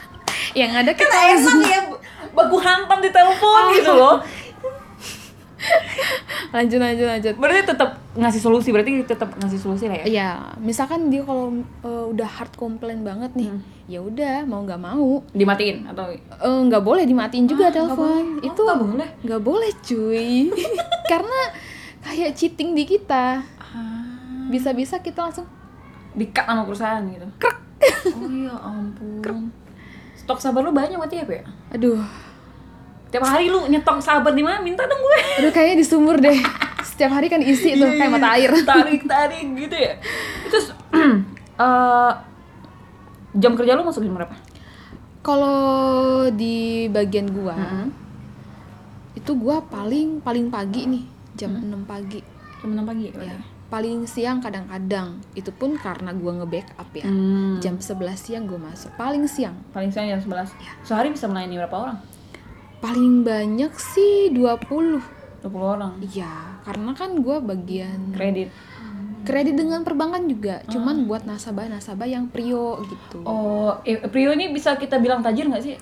yang 0.60 0.70
ada 0.72 0.90
Kan 0.92 1.08
enak 1.08 1.56
ya 1.64 1.80
baku 2.30 2.56
hantam 2.58 2.98
di 2.98 3.10
telepon 3.10 3.60
Oh. 3.60 3.72
gitu 3.72 3.92
loh. 3.92 4.14
lanjut 6.54 6.78
lanjut 6.78 7.06
lanjut 7.06 7.34
Berarti 7.36 7.62
tetap 7.64 7.90
ngasih 8.12 8.40
solusi, 8.40 8.68
berarti 8.68 8.90
tetap 9.04 9.30
ngasih 9.36 9.56
solusi 9.56 9.86
lah 9.86 9.96
ya. 9.96 10.04
ya 10.06 10.28
misalkan 10.58 11.06
dia 11.06 11.22
kalau 11.22 11.54
eh, 11.80 12.04
udah 12.08 12.28
hard 12.28 12.54
complain 12.54 13.00
banget 13.00 13.30
nih 13.34 13.50
Hmm. 13.50 13.62
ya 13.86 13.98
udah 14.00 14.42
mau 14.44 14.62
nggak 14.62 14.78
mau 14.78 15.22
Dimatiin 15.28 15.86
atau 15.86 16.10
eh, 16.10 16.20
nggak 16.40 16.80
boleh 16.80 17.02
dimatiin 17.04 17.44
juga 17.44 17.66
Ah, 17.66 17.72
telepon. 17.72 18.38
Oh, 18.38 18.44
itu 18.44 18.60
nggak 18.60 18.80
boleh? 18.80 19.08
nggak 19.20 19.42
boleh 19.42 19.70
cuy 19.80 20.50
karena 21.10 21.40
kayak 22.00 22.32
cheating 22.32 22.72
di 22.72 22.84
kita 22.84 23.42
bisa-bisa 24.48 24.98
kita 24.98 25.22
langsung 25.22 25.46
di-cut 26.10 26.42
sama 26.42 26.66
perusahaan 26.66 27.02
gitu. 27.04 27.22
Oh 28.10 28.26
ya 28.28 28.50
ampun. 28.56 29.54
Stok 30.16 30.38
sabar 30.38 30.60
lu 30.60 30.70
banyak 30.70 30.94
berarti 30.94 31.16
ya, 31.16 31.24
Pe? 31.24 31.46
aduh 31.70 32.02
Tiap 33.10 33.22
hari 33.22 33.46
lu 33.46 33.66
nyetok 33.66 33.98
sabar 33.98 34.30
di 34.30 34.40
mana? 34.40 34.58
Minta 34.58 34.86
dong 34.86 34.98
gue. 34.98 35.18
aduh 35.38 35.50
kayaknya 35.50 35.76
di 35.76 35.86
sumur 35.86 36.16
deh 36.16 36.38
setiap 36.80 37.10
hari 37.12 37.26
kan 37.26 37.40
isi 37.40 37.74
tuh 37.74 37.90
kayak 37.90 38.10
mata 38.10 38.32
air 38.32 38.50
Tarik 38.66 39.02
tarik 39.04 39.46
gitu 39.56 39.74
ya. 39.74 39.94
Terus 40.46 40.66
eh 41.58 42.12
jam 43.32 43.52
kerja 43.54 43.72
lu 43.72 43.82
masuk 43.82 44.00
jam 44.00 44.14
berapa? 44.14 44.34
kalau 45.20 45.60
di 46.30 46.88
bagian 46.88 47.28
gua 47.28 47.52
Hmm. 47.52 47.92
itu 49.12 49.36
gua 49.36 49.60
paling 49.60 50.16
paling 50.18 50.48
pagi 50.48 50.88
nih 50.88 51.04
jam 51.34 51.52
6 51.52 51.68
pagi 51.84 52.24
Jam 52.56 52.72
6 52.72 52.80
pagi 52.82 53.12
ya 53.12 53.36
paling 53.68 54.02
siang 54.04 54.40
kadang-kadang 54.40 55.20
itu 55.32 55.52
pun 55.52 55.76
karena 55.76 56.10
gua 56.10 56.40
nge-backup 56.40 56.88
ya 56.94 57.04
Hmm. 57.04 57.60
jam 57.60 57.76
11 57.76 58.16
siang 58.16 58.48
gua 58.48 58.60
masuk 58.62 58.88
paling 58.96 59.28
siang 59.28 59.60
Paling 59.70 59.92
siang 59.92 60.08
jam 60.08 60.20
11. 60.20 60.56
Sehari 60.82 61.12
bisa 61.12 61.28
melayani 61.28 61.60
berapa 61.60 61.76
orang? 61.78 61.98
Paling 62.80 63.22
banyak 63.22 63.72
sih 63.76 64.32
20 64.32 65.00
20 65.40 65.52
orang. 65.52 65.92
iya 66.02 66.32
karena 66.62 66.92
kan 66.92 67.16
gua 67.16 67.38
bagian 67.38 68.12
Kredit. 68.12 68.48
kredit 69.22 69.54
dengan 69.54 69.80
perbankan 69.80 70.24
juga 70.24 70.64
cuman 70.66 71.04
buat 71.04 71.22
nasabah-nasabah 71.22 72.04
yang 72.04 72.24
prio 72.26 72.80
gitu 72.82 73.20
Oh, 73.22 73.76
eh, 73.82 74.00
Prio 74.02 74.32
ini 74.32 74.48
bisa 74.48 74.74
kita 74.74 74.96
bilang 74.96 75.20
tajir 75.20 75.44
nggak 75.44 75.62
sih? 75.62 75.76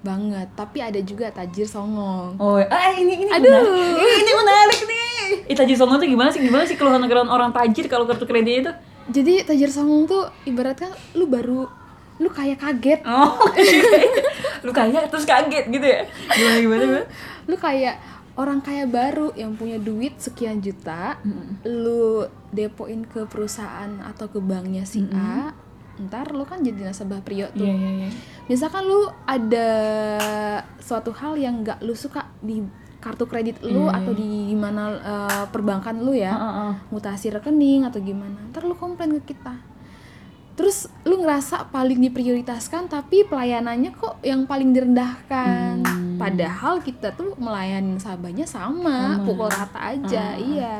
banget 0.00 0.48
tapi 0.50 0.80
ada 0.80 0.96
juga 0.98 1.28
tajir 1.28 1.64
songong 1.64 2.36
Oh, 2.36 2.56
ah 2.58 2.88
ini 2.94 3.16
ini 3.18 3.28
Aduh. 3.28 3.44
menarik. 3.44 4.16
ini 4.16 4.32
menarik 4.34 4.80
nih. 4.82 5.08
Ih, 5.50 5.54
tajir 5.54 5.76
songong 5.76 5.98
tuh 5.98 6.08
gimana 6.08 6.28
sih? 6.28 6.40
Gimana 6.40 6.64
sih 6.64 6.74
keluhan-keluhan 6.74 7.28
orang 7.28 7.50
tajir 7.50 7.84
kalau 7.86 8.04
kartu 8.04 8.24
kredit 8.24 8.54
itu? 8.62 8.72
jadi 9.10 9.42
tajir 9.42 9.68
songong 9.68 10.06
tuh 10.06 10.24
ibaratkan 10.44 10.88
lu 11.12 11.26
baru 11.26 11.68
lu 12.16 12.28
kayak 12.28 12.60
kaget 12.60 13.00
Oh, 13.02 13.36
lu 14.60 14.70
kaya 14.70 15.06
terus 15.06 15.24
kaget 15.24 15.64
gitu 15.68 15.86
ya? 15.86 16.00
Gimana 16.28 16.56
gimana? 16.58 16.82
gimana? 16.82 17.04
lu 17.42 17.56
kayak 17.56 17.96
orang 18.32 18.58
kaya 18.58 18.84
baru 18.84 19.34
yang 19.34 19.52
punya 19.52 19.76
duit 19.76 20.16
sekian 20.16 20.58
juta 20.58 21.18
lu 21.62 22.22
depoin 22.50 23.02
ke 23.04 23.26
perusahaan 23.26 23.90
atau 24.00 24.26
ke 24.26 24.38
banknya 24.38 24.82
si 24.82 25.02
A 25.10 25.50
ntar 25.98 26.30
lu 26.30 26.42
kan 26.42 26.58
jadi 26.58 26.88
nasabah 26.88 27.20
prio 27.20 27.50
tuh 27.50 27.60
Iya 27.60 27.74
iya 27.74 27.90
iya. 27.98 28.10
misalkan 28.46 28.86
lu 28.86 29.04
ada 29.22 29.68
suatu 30.78 31.12
hal 31.12 31.36
yang 31.36 31.60
nggak 31.60 31.82
lu 31.82 31.92
suka 31.92 32.24
di 32.40 32.64
kartu 32.96 33.24
kredit 33.24 33.60
lu 33.60 33.84
Iya, 33.84 33.96
atau 33.98 34.12
di 34.12 34.28
gimana 34.48 34.82
eh, 34.94 35.44
perbankan 35.48 36.00
lu 36.00 36.12
ya 36.12 36.32
Ah, 36.32 36.40
ah, 36.40 36.52
ah. 36.62 36.74
mutasi 36.88 37.28
rekening 37.28 37.84
atau 37.84 38.00
gimana 38.00 38.40
ntar 38.48 38.64
lu 38.64 38.72
komplain 38.72 39.12
ke 39.18 39.34
kita 39.34 39.52
terus 40.52 40.76
lu 41.02 41.18
ngerasa 41.18 41.68
paling 41.68 41.98
diprioritaskan 42.00 42.86
tapi 42.86 43.24
pelayanannya 43.24 43.90
kok 43.92 44.20
yang 44.20 44.44
paling 44.44 44.70
direndahkan 44.70 45.80
Hmm. 45.80 46.16
padahal 46.16 46.78
kita 46.78 47.10
tuh 47.10 47.32
melayani 47.34 47.96
nasabahnya 47.96 48.44
sama, 48.44 49.16
Sama. 49.16 49.24
pukul 49.24 49.48
rata 49.48 49.80
aja 49.88 50.24
Ah. 50.30 50.36
iya 50.36 50.78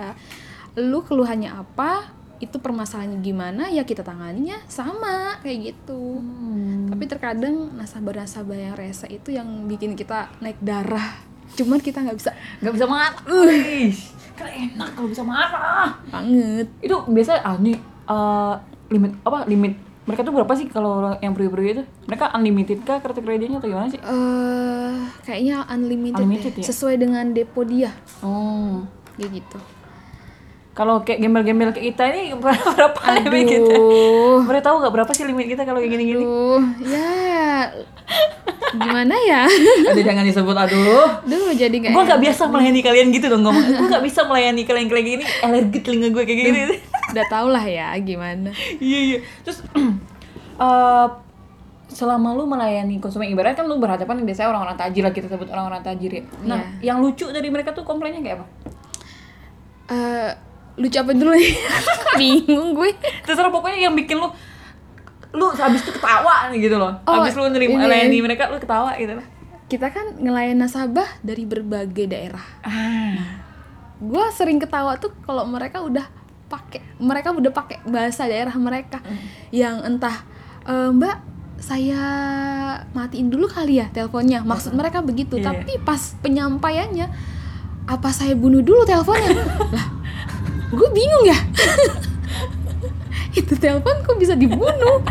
lu 0.75 1.01
keluhannya 1.01 1.49
apa 1.51 2.13
itu 2.39 2.57
permasalahannya 2.57 3.19
gimana 3.19 3.69
ya 3.69 3.83
kita 3.83 4.01
tanganinya 4.01 4.61
sama 4.67 5.37
kayak 5.39 5.73
gitu 5.73 6.21
Hmm. 6.21 6.89
tapi 6.89 7.05
terkadang 7.07 7.73
nasabah-nasabah 7.75 8.57
yang 8.59 8.75
rese 8.75 9.09
itu 9.09 9.31
yang 9.31 9.49
bikin 9.65 9.93
kita 9.93 10.29
naik 10.39 10.57
darah 10.59 11.17
cuman 11.51 11.79
kita 11.79 12.01
nggak 12.01 12.15
bisa 12.15 12.31
Gak 12.59 12.73
bisa 12.73 12.87
marah. 12.87 13.17
Wih, 13.27 13.91
kan 14.35 14.47
enak 14.47 14.89
kalau 14.95 15.09
bisa 15.09 15.21
marah. 15.21 15.91
banget 16.07 16.69
Itu 16.79 17.03
biasa 17.07 17.41
ah 17.41 17.57
nih 17.57 17.75
eh, 18.07 18.55
limit 18.91 19.15
apa 19.21 19.47
limit 19.47 19.73
mereka 20.01 20.21
tuh 20.21 20.33
berapa 20.33 20.51
sih 20.53 20.67
kalau 20.67 21.15
yang 21.17 21.31
prio-prio 21.31 21.71
itu? 21.73 21.83
Mereka 22.05 22.33
unlimited 22.33 22.83
kah 22.83 22.99
kartu 22.99 23.21
kreditnya 23.21 23.57
atau 23.57 23.69
gimana 23.69 23.87
sih? 23.87 24.01
eh 24.01 24.95
kayaknya 25.23 25.63
unlimited, 25.69 26.19
Unlimited 26.19 26.53
deh. 26.53 26.61
ya? 26.61 26.67
sesuai 26.67 26.95
dengan 26.97 27.25
depo 27.31 27.63
dia 27.63 27.95
Oh. 28.19 28.83
kayak 29.15 29.31
gitu 29.37 29.59
Kalau 30.73 31.01
kayak 31.01 31.21
gembel-gembel 31.21 31.71
kayak 31.71 31.93
kita 31.93 32.03
ini 32.09 32.33
berapa 32.43 32.99
limit 33.21 33.45
kita? 33.45 33.71
aduh 33.71 34.39
Boleh 34.43 34.61
tahu 34.61 34.77
nggak 34.81 34.93
berapa 34.93 35.11
sih 35.13 35.25
limit 35.25 35.47
kita 35.47 35.63
kalau 35.63 35.79
kayak 35.79 35.93
gini-gini? 35.93 36.23
aduh 36.23 36.59
ya 36.83 37.71
gimana 38.73 39.15
ya 39.21 39.43
Aduh 39.91 40.03
jangan 40.03 40.23
disebut 40.23 40.57
aduh. 40.57 41.07
Duh 41.23 41.51
jadi 41.53 41.71
nggak 41.73 41.93
Gue 41.93 42.03
nggak 42.05 42.21
biasa 42.21 42.43
melayani 42.47 42.81
kalian 42.81 43.07
gitu 43.11 43.27
dong 43.27 43.43
ngomong. 43.43 43.63
Gue 43.69 43.87
nggak 43.89 44.05
bisa 44.05 44.21
melayani 44.25 44.63
kalian 44.63 44.87
kayak 44.87 45.07
gini. 45.07 45.25
Alergi 45.41 45.79
telinga 45.81 46.09
gue 46.09 46.23
kayak 46.25 46.39
gini. 46.41 46.61
Udah 47.11 47.27
tau 47.27 47.49
lah 47.49 47.63
ya 47.63 47.91
gimana 47.99 48.51
Iya 48.79 48.99
iya. 49.01 49.19
Terus 49.43 49.63
eh 50.61 51.07
selama 51.91 52.33
lu 52.33 52.47
melayani 52.47 52.97
konsumen 52.99 53.27
ibarat 53.27 53.53
kan 53.53 53.67
lu 53.67 53.77
berhadapan 53.77 54.15
dengan 54.15 54.31
biasanya 54.31 54.49
orang-orang 54.49 54.77
tajir 54.79 55.03
lah 55.03 55.11
kita 55.11 55.27
sebut 55.27 55.51
orang-orang 55.51 55.83
tajir 55.83 56.11
ya. 56.13 56.23
Nah, 56.45 56.59
Iya. 56.79 56.95
yang 56.95 57.03
lucu 57.03 57.27
dari 57.27 57.51
mereka 57.51 57.75
tuh 57.75 57.83
komplainnya 57.83 58.21
kayak 58.21 58.39
apa? 58.39 58.47
Eh 59.91 60.31
lucu 60.79 60.97
apa 60.97 61.11
dulu 61.11 61.35
nih 61.35 61.51
bingung 62.21 62.73
gue 62.73 62.95
Terserah 63.21 63.51
pokoknya 63.51 63.85
yang 63.85 63.95
bikin 63.95 64.17
lu 64.17 64.31
lu 65.31 65.47
habis 65.53 65.83
itu 65.83 65.91
ketawa 65.91 66.51
gitu 66.53 66.75
loh. 66.75 66.95
Oh, 67.05 67.21
habis 67.21 67.35
lu 67.35 67.47
nerima 67.47 67.75
melayani 67.77 68.19
mereka 68.19 68.47
lu 68.49 68.59
ketawa 68.59 68.95
gitu 68.97 69.15
lah. 69.15 69.27
kita 69.67 69.87
kan 69.87 70.19
ngelayan 70.19 70.59
nasabah 70.59 71.07
dari 71.23 71.47
berbagai 71.47 72.07
daerah 72.07 72.43
Ah. 72.63 73.39
gue 73.97 74.25
sering 74.31 74.59
ketawa 74.59 74.99
tuh 74.99 75.15
kalau 75.23 75.47
mereka 75.47 75.79
udah 75.79 76.03
pakai 76.51 76.83
mereka 76.99 77.31
udah 77.31 77.55
pakai 77.55 77.79
bahasa 77.87 78.27
daerah 78.27 78.53
mereka. 78.59 78.99
Yang 79.55 79.77
entah 79.87 80.17
"E, 80.67 80.75
mbak 80.91 81.17
saya 81.61 82.03
matiin 82.97 83.29
dulu 83.31 83.47
kali 83.47 83.79
ya 83.79 83.87
teleponnya. 83.95 84.43
Maksud 84.43 84.75
mereka 84.75 85.05
begitu. 85.05 85.39
Iya. 85.39 85.55
tapi 85.55 85.79
pas 85.87 86.01
penyampaiannya 86.25 87.07
apa 87.87 88.09
saya 88.11 88.35
bunuh 88.35 88.65
dulu 88.65 88.83
teleponnya? 88.83 89.31
Lah 89.77 89.87
gue 90.71 90.89
bingung 90.91 91.25
ya. 91.29 91.39
Itu 93.39 93.55
telepon 93.55 94.03
kok 94.03 94.19
bisa 94.19 94.35
dibunuh? 94.35 95.05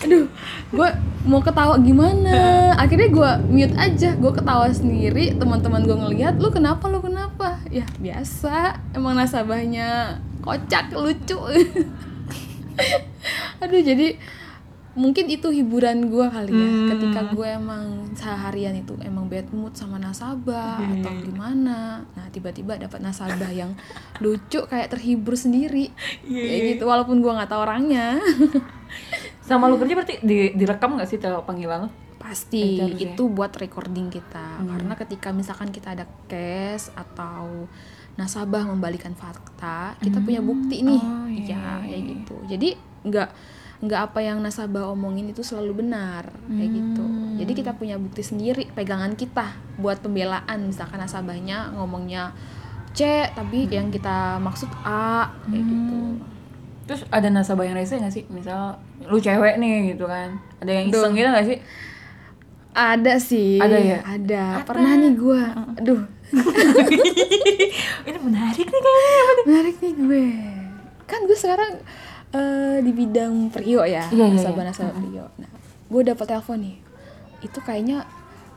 Aduh 0.00 0.26
gue 0.70 0.88
mau 1.26 1.42
ketawa 1.42 1.76
gimana? 1.82 2.72
Akhirnya 2.78 3.10
gue 3.10 3.30
mute 3.50 3.76
aja. 3.76 4.14
Gue 4.16 4.32
ketawa 4.32 4.70
sendiri. 4.70 5.36
Teman-teman 5.36 5.84
gue 5.84 5.92
ngelihat 5.92 6.38
lu 6.38 6.48
kenapa? 6.48 6.86
Lu 6.88 7.02
kenapa? 7.02 7.58
Ya 7.68 7.84
biasa. 7.98 8.78
Emang 8.94 9.18
nasabahnya 9.18 10.22
kocak 10.40 10.90
lucu 10.92 11.38
aduh 13.60 13.82
jadi 13.82 14.16
mungkin 14.90 15.30
itu 15.30 15.48
hiburan 15.48 16.08
gue 16.08 16.26
kali 16.26 16.50
ya 16.50 16.58
Hmm. 16.60 16.88
ketika 16.90 17.20
gue 17.30 17.46
emang 17.46 17.84
seharian 18.12 18.74
itu 18.74 18.98
emang 19.00 19.28
bad 19.28 19.46
mood 19.50 19.70
sama 19.72 19.96
nasabah 19.96 20.82
Iya, 20.82 20.98
atau 20.98 21.12
gimana 21.22 21.78
nah 22.10 22.26
tiba-tiba 22.28 22.74
dapat 22.76 22.98
nasabah 22.98 23.48
yang 23.48 23.78
lucu 24.18 24.58
kayak 24.62 24.90
terhibur 24.90 25.38
sendiri 25.38 25.94
Iya, 26.22 26.42
kayak 26.42 26.58
iya. 26.58 26.70
gitu 26.74 26.84
walaupun 26.84 27.20
gue 27.20 27.30
nggak 27.30 27.48
tahu 27.48 27.60
orangnya 27.60 28.18
Sama 29.40 29.66
lu 29.66 29.76
kerja 29.76 29.94
berarti 29.94 30.14
di, 30.20 30.54
direkam 30.54 30.94
nggak 30.94 31.06
sih 31.06 31.18
tel- 31.18 31.42
panggilan 31.42 31.86
pasti 32.16 32.76
Itu 32.76 32.86
ya? 32.88 32.98
itu 33.08 33.22
buat 33.28 33.54
recording 33.54 34.08
kita 34.08 34.58
Hmm. 34.58 34.74
karena 34.74 34.94
ketika 34.96 35.28
misalkan 35.30 35.70
kita 35.70 35.94
ada 35.94 36.04
case 36.26 36.90
atau 36.92 37.70
nasabah 38.14 38.64
membalikan 38.64 39.12
fakta 39.12 39.94
kita 39.98 40.18
punya 40.18 40.40
bukti 40.40 40.82
nih 40.82 40.98
Oh, 40.98 41.26
iya, 41.26 41.44
ya 41.44 41.46
iya, 41.46 41.64
kayak 41.82 41.98
iya. 41.98 42.08
gitu 42.16 42.34
jadi 42.46 42.68
nggak 43.06 43.28
nggak 43.80 44.00
apa 44.12 44.18
yang 44.20 44.38
nasabah 44.40 44.92
omongin 44.92 45.28
itu 45.28 45.40
selalu 45.40 45.80
benar 45.80 46.28
kayak 46.46 46.70
gitu 46.70 47.00
Hmm. 47.00 47.40
jadi 47.40 47.52
kita 47.54 47.72
punya 47.74 47.96
bukti 47.96 48.20
sendiri 48.20 48.68
pegangan 48.70 49.16
kita 49.16 49.56
buat 49.76 50.04
pembelaan 50.04 50.68
misalkan 50.68 51.00
nasabahnya 51.00 51.72
ngomongnya 51.72 52.36
C 52.92 53.24
tapi 53.32 53.64
Hmm. 53.64 53.72
yang 53.72 53.86
kita 53.88 54.36
maksud 54.36 54.68
A 54.82 55.32
kayak 55.46 55.64
gitu 55.64 56.00
Terus 56.84 57.06
ada 57.06 57.30
nasabah 57.30 57.62
yang 57.62 57.78
rese 57.78 57.94
gak 57.96 58.10
sih? 58.10 58.26
Misal 58.26 58.74
lu 59.06 59.14
cewek 59.14 59.62
nih 59.62 59.94
gitu 59.94 60.10
kan. 60.10 60.34
Ada 60.58 60.70
yang 60.74 60.84
iseng 60.90 61.14
gitu 61.14 61.30
gak 61.30 61.46
sih? 61.46 61.58
Ada 62.70 63.14
sih. 63.22 63.62
Ada 63.62 63.78
ya? 63.78 63.98
Ada. 64.02 64.44
Pernah 64.66 64.98
nih 64.98 65.12
gue. 65.14 65.42
Aduh, 65.78 66.02
Ini 68.08 68.18
menarik 68.20 68.66
nih 68.66 68.80
kayaknya. 68.80 69.42
menarik 69.44 69.76
nih 69.76 69.92
gue. 69.92 70.26
Kan 71.04 71.20
gue 71.26 71.34
sekarang 71.34 71.72
eh, 72.30 72.78
di 72.80 72.92
bidang 72.92 73.50
Prio 73.50 73.82
ya, 73.82 74.06
Iya, 74.06 74.24
iya, 74.26 74.26
nasabah-nasabah 74.30 74.94
Prio. 74.94 75.26
Nah, 75.36 75.50
gue 75.86 76.02
dapat 76.04 76.26
telepon 76.26 76.58
nih. 76.60 76.76
Itu 77.40 77.58
kayaknya 77.60 78.06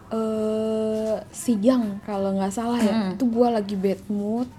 eh 0.09 1.17
siang 1.29 2.03
kalau 2.03 2.33
nggak 2.33 2.53
salah 2.53 2.77
ya. 2.77 2.93
Itu 3.11 3.25
gue 3.25 3.47
lagi 3.47 3.73
bad 3.73 4.01
mood. 4.07 4.49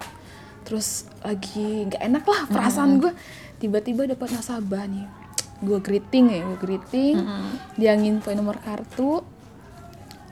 Terus 0.64 0.88
lagi 1.20 1.86
nggak 1.86 2.02
enak 2.02 2.24
lah 2.24 2.40
perasaan 2.48 2.98
gue. 2.98 3.12
Tiba-tiba 3.56 4.04
dapat 4.06 4.32
nasabah 4.32 4.84
nih. 4.84 5.06
Gue 5.60 5.78
greeting 5.78 6.28
ya, 6.28 6.42
gue 6.42 6.58
greeting. 6.58 7.14
Dia 7.76 7.94
nginfoin 7.94 8.34
nomor 8.34 8.58
kartu. 8.58 9.22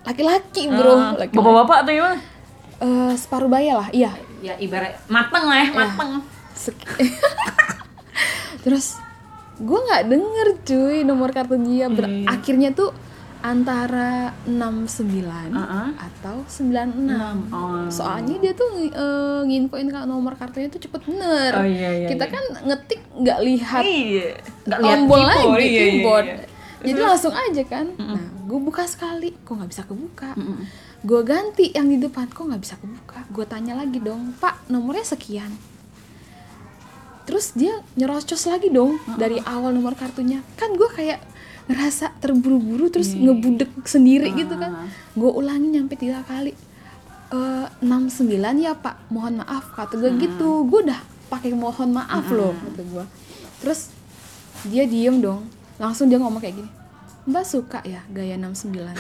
Laki-laki 0.03 0.67
bro, 0.67 1.15
laki-laki. 1.15 1.37
Bapak-bapak 1.39 1.77
atau 1.87 1.93
gimana? 1.95 2.19
Eh, 2.83 3.15
separuh 3.15 3.47
baya 3.47 3.73
lah, 3.77 3.89
iya. 3.91 4.11
Ya 4.41 4.59
ibarat 4.59 4.99
mateng 5.07 5.45
lah 5.45 5.57
ya, 5.57 5.69
mateng. 5.71 6.11
Sek- 6.53 6.83
Terus 8.63 8.99
gue 9.57 9.79
nggak 9.81 10.03
denger 10.05 10.49
cuy 10.65 10.97
nomor 11.03 11.31
kartu 11.31 11.55
dia. 11.57 11.87
Ber- 11.87 12.11
Iya. 12.11 12.27
Akhirnya 12.29 12.71
tuh 12.73 12.91
antara 13.41 14.31
69 14.45 15.51
Uh-uh. 15.51 15.89
atau 15.97 16.43
96. 16.45 17.51
Oh. 17.51 17.87
Soalnya 17.89 18.39
dia 18.39 18.53
tuh 18.53 18.71
eh, 18.81 19.41
nginfoin 19.45 19.87
kan 19.87 20.07
nomor 20.07 20.35
kartunya 20.35 20.67
tuh 20.67 20.79
cepet 20.79 21.03
bener. 21.03 21.51
Oh, 21.53 21.63
iya, 21.65 21.91
iya, 21.97 22.09
Kita 22.09 22.25
iya. 22.25 22.33
kan 22.33 22.45
ngetik 22.65 23.01
nggak 23.13 23.39
lihat 23.41 23.83
Iya. 23.83 24.29
Lihat 24.65 24.79
tombol 24.81 25.19
keyboard, 25.19 25.39
lagi 25.53 25.59
iya, 25.61 25.71
iya, 25.71 25.83
keyboard. 25.85 26.27
iya. 26.27 26.45
Jadi 26.83 26.99
langsung 27.01 27.31
aja 27.33 27.63
kan. 27.65 27.87
Nah, 27.95 28.27
gue 28.53 28.61
buka 28.61 28.85
sekali, 28.85 29.33
kok 29.33 29.57
nggak 29.57 29.71
bisa 29.73 29.83
kebuka. 29.89 30.37
Gue 31.01 31.25
ganti 31.25 31.73
yang 31.73 31.89
di 31.89 31.97
depan, 31.97 32.29
kok 32.29 32.45
nggak 32.45 32.61
bisa 32.61 32.77
kebuka. 32.77 33.25
Gue 33.33 33.49
tanya 33.49 33.81
lagi 33.81 33.97
dong, 33.97 34.37
Pak, 34.37 34.69
nomornya 34.69 35.09
sekian. 35.09 35.49
Terus 37.25 37.57
dia 37.57 37.81
nyerocos 37.97 38.45
lagi 38.45 38.69
dong 38.69 39.01
dari 39.17 39.41
awal 39.49 39.73
nomor 39.73 39.97
kartunya. 39.97 40.45
Kan 40.61 40.77
gue 40.77 40.91
kayak 40.93 41.25
ngerasa 41.71 42.13
terburu-buru 42.21 42.93
terus 42.93 43.17
ngebudek 43.17 43.73
sendiri 43.89 44.37
gitu 44.37 44.53
kan. 44.61 44.85
Gue 45.17 45.33
ulangi 45.33 45.73
nyampe 45.73 45.97
tiga 45.97 46.21
kali. 46.29 46.53
Eh 47.33 47.67
69 47.81 48.37
ya 48.61 48.77
Pak, 48.77 49.09
mohon 49.09 49.41
maaf 49.41 49.73
kata 49.73 49.97
gue 49.97 50.13
gitu. 50.21 50.69
Gue 50.69 50.85
udah 50.85 51.01
pakai 51.33 51.57
mohon 51.57 51.97
maaf 51.97 52.29
loh 52.29 52.53
kata 52.53 52.85
gue. 52.85 53.05
Terus 53.65 53.89
dia 54.69 54.85
diem 54.85 55.25
dong. 55.25 55.49
Langsung 55.81 56.13
dia 56.13 56.21
ngomong 56.21 56.43
kayak 56.43 56.61
gini. 56.61 56.82
Mbak 57.23 57.45
suka 57.45 57.79
ya 57.83 58.03
gaya 58.09 58.35
69? 58.35 58.73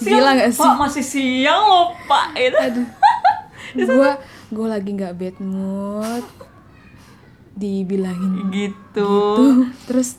Gila 0.00 0.32
gak 0.32 0.50
sih? 0.50 0.62
Pak 0.62 0.74
masih 0.78 1.04
siang 1.04 1.62
loh 1.62 1.92
pak 2.08 2.32
itu. 2.34 2.56
Aduh. 2.56 2.88
Gue 3.86 4.10
gue 4.50 4.66
lagi 4.66 4.90
nggak 4.90 5.14
bad 5.14 5.36
mood. 5.38 6.24
Dibilangin 7.52 8.48
Gitu. 8.50 9.12
tuh. 9.36 9.68
Terus 9.84 10.16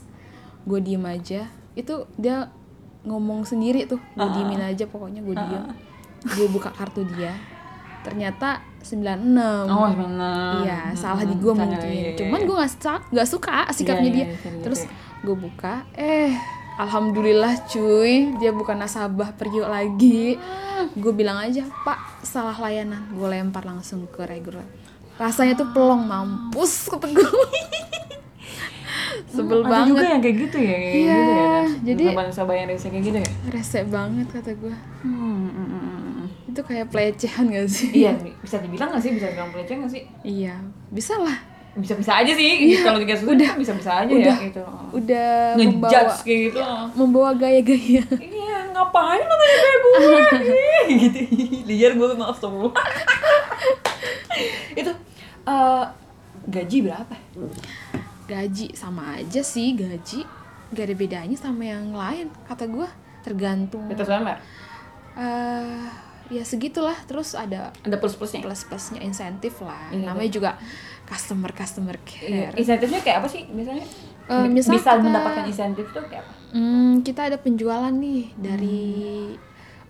gue 0.62 0.78
diem 0.78 1.02
aja. 1.02 1.50
Itu 1.74 2.06
dia 2.14 2.48
ngomong 3.02 3.42
sendiri 3.42 3.84
tuh. 3.84 3.98
Gue 4.14 4.28
diemin 4.30 4.62
aja 4.62 4.86
pokoknya 4.86 5.20
gue 5.20 5.34
diem. 5.34 5.64
Gue 6.22 6.46
buka 6.46 6.70
kartu 6.70 7.02
dia. 7.08 7.34
Ternyata 8.00 8.62
96. 8.82 9.66
Oh 9.66 9.86
mana? 9.86 10.32
Iya, 10.60 10.78
salah 10.92 11.22
di 11.22 11.34
gue 11.34 11.52
mungkin. 11.52 11.78
Cuman 12.14 12.40
gue 12.40 12.56
nggak 12.56 12.72
suka, 12.72 12.94
nggak 13.08 13.28
suka 13.28 13.54
sikapnya 13.70 14.02
Iya, 14.04 14.12
dia. 14.12 14.24
iya, 14.24 14.36
iya, 14.36 14.60
Terus 14.60 14.80
iya. 14.82 14.90
gue 15.20 15.36
buka, 15.36 15.74
eh, 15.92 16.34
alhamdulillah 16.76 17.66
cuy, 17.66 18.12
dia 18.36 18.50
bukan 18.50 18.76
nasabah 18.76 19.32
Prio 19.32 19.64
lagi. 19.64 20.34
Gue 20.92 21.12
bilang 21.12 21.38
aja, 21.38 21.62
Pak, 21.80 22.22
salah 22.22 22.54
layanan. 22.54 23.06
Gue 23.10 23.28
lempar 23.28 23.62
langsung 23.62 24.04
ke 24.06 24.22
regular. 24.22 24.66
Rasanya 25.14 25.54
tuh 25.54 25.70
pelong 25.70 26.02
mampus 26.02 26.88
kata 26.88 27.06
gue. 27.06 27.22
Sebel 29.24 29.60
Ada 29.60 29.68
banget. 29.70 29.88
juga 29.88 30.04
yang 30.06 30.20
kayak 30.20 30.36
gitu 30.38 30.58
ya, 30.58 30.76
Iya, 30.76 30.84
gitu 30.84 31.32
ya. 31.32 31.60
jadi- 31.86 32.06
nasabah 32.18 32.54
yang 32.54 32.68
rese 32.68 32.86
kayak 32.86 33.04
gitu 33.06 33.18
ya. 33.18 33.28
Rese 33.48 33.80
banget 33.86 34.26
kata 34.28 34.50
gue. 34.52 34.74
Hmm, 35.00 35.12
hmm, 35.12 35.32
hmm, 35.32 35.48
hmm. 35.48 35.61
Itu 36.52 36.60
kayak 36.60 36.86
pelecehan 36.88 37.48
gak 37.48 37.66
sih? 37.66 37.88
Iya, 37.96 38.12
bisa 38.38 38.60
dibilang 38.60 38.92
gak 38.92 39.00
sih? 39.00 39.10
Bisa 39.10 39.26
dibilang 39.26 39.48
pelecehan 39.48 39.82
gak 39.82 39.90
sih? 39.90 40.04
Iya, 40.20 40.54
bisa 40.92 41.16
lah. 41.16 41.32
Bisa-bisa 41.72 42.20
aja 42.20 42.28
sih. 42.28 42.76
Kalau 42.76 43.00
tiga 43.00 43.16
susah 43.16 43.32
udah. 43.32 43.48
kan 43.48 43.56
bisa-bisa 43.56 43.90
aja 44.04 44.12
Udah. 44.12 44.36
ya 44.36 44.44
gitu. 44.44 44.60
Udah 44.92 45.30
membawa 45.56 45.88
Ngejudge 45.88 46.16
kayak 46.20 46.40
gitu. 46.44 46.58
membawa 46.92 47.30
gaya-gaya. 47.32 48.04
Iya, 48.12 48.56
ngapain 48.70 49.24
lo 49.24 49.32
nanya 49.32 49.56
kayak 49.56 49.78
gue? 49.80 49.96
gitu. 51.00 51.18
Liar 51.64 51.92
gue 51.96 52.06
maaf 52.12 52.36
tuh. 52.36 52.52
Itu 54.76 54.92
eh, 55.42 55.84
gaji 56.44 56.78
berapa? 56.84 57.16
gaji 58.22 58.72
sama 58.72 59.16
aja 59.16 59.40
sih 59.40 59.76
gaji 59.76 60.24
gak 60.72 60.88
ada 60.88 60.96
bedanya 60.96 61.36
sama 61.36 61.64
yang 61.64 61.92
lain 61.92 62.32
kata 62.48 62.64
gue 62.64 62.88
tergantung 63.20 63.92
Kita 63.92 64.04
sama. 64.08 64.32
eh 65.12 65.84
ya 66.28 66.42
segitulah 66.42 66.94
terus 67.04 67.32
ada 67.32 67.72
Ada 67.80 67.96
plus-plusnya. 67.96 68.40
plus 68.40 68.62
plusnya 68.62 69.00
insentif 69.00 69.58
lah 69.58 69.90
Iya, 69.90 70.06
namanya 70.06 70.30
juga 70.30 70.50
customer 71.04 71.50
customer 71.50 71.96
Iya. 71.98 72.52
care 72.52 72.54
Insentifnya 72.54 73.00
kayak 73.00 73.16
apa 73.20 73.28
sih 73.28 73.42
biasanya? 73.44 73.84
Eh, 74.22 74.46
misal 74.46 74.78
bisa 74.78 74.90
kita- 74.90 75.02
mendapatkan 75.02 75.44
insentif 75.44 75.86
tuh 75.90 76.04
kayak 76.06 76.22
apa? 76.22 76.32
Hmm, 76.52 77.00
kita 77.00 77.20
ada 77.26 77.36
penjualan 77.36 77.90
nih 77.90 78.22
dari 78.34 78.84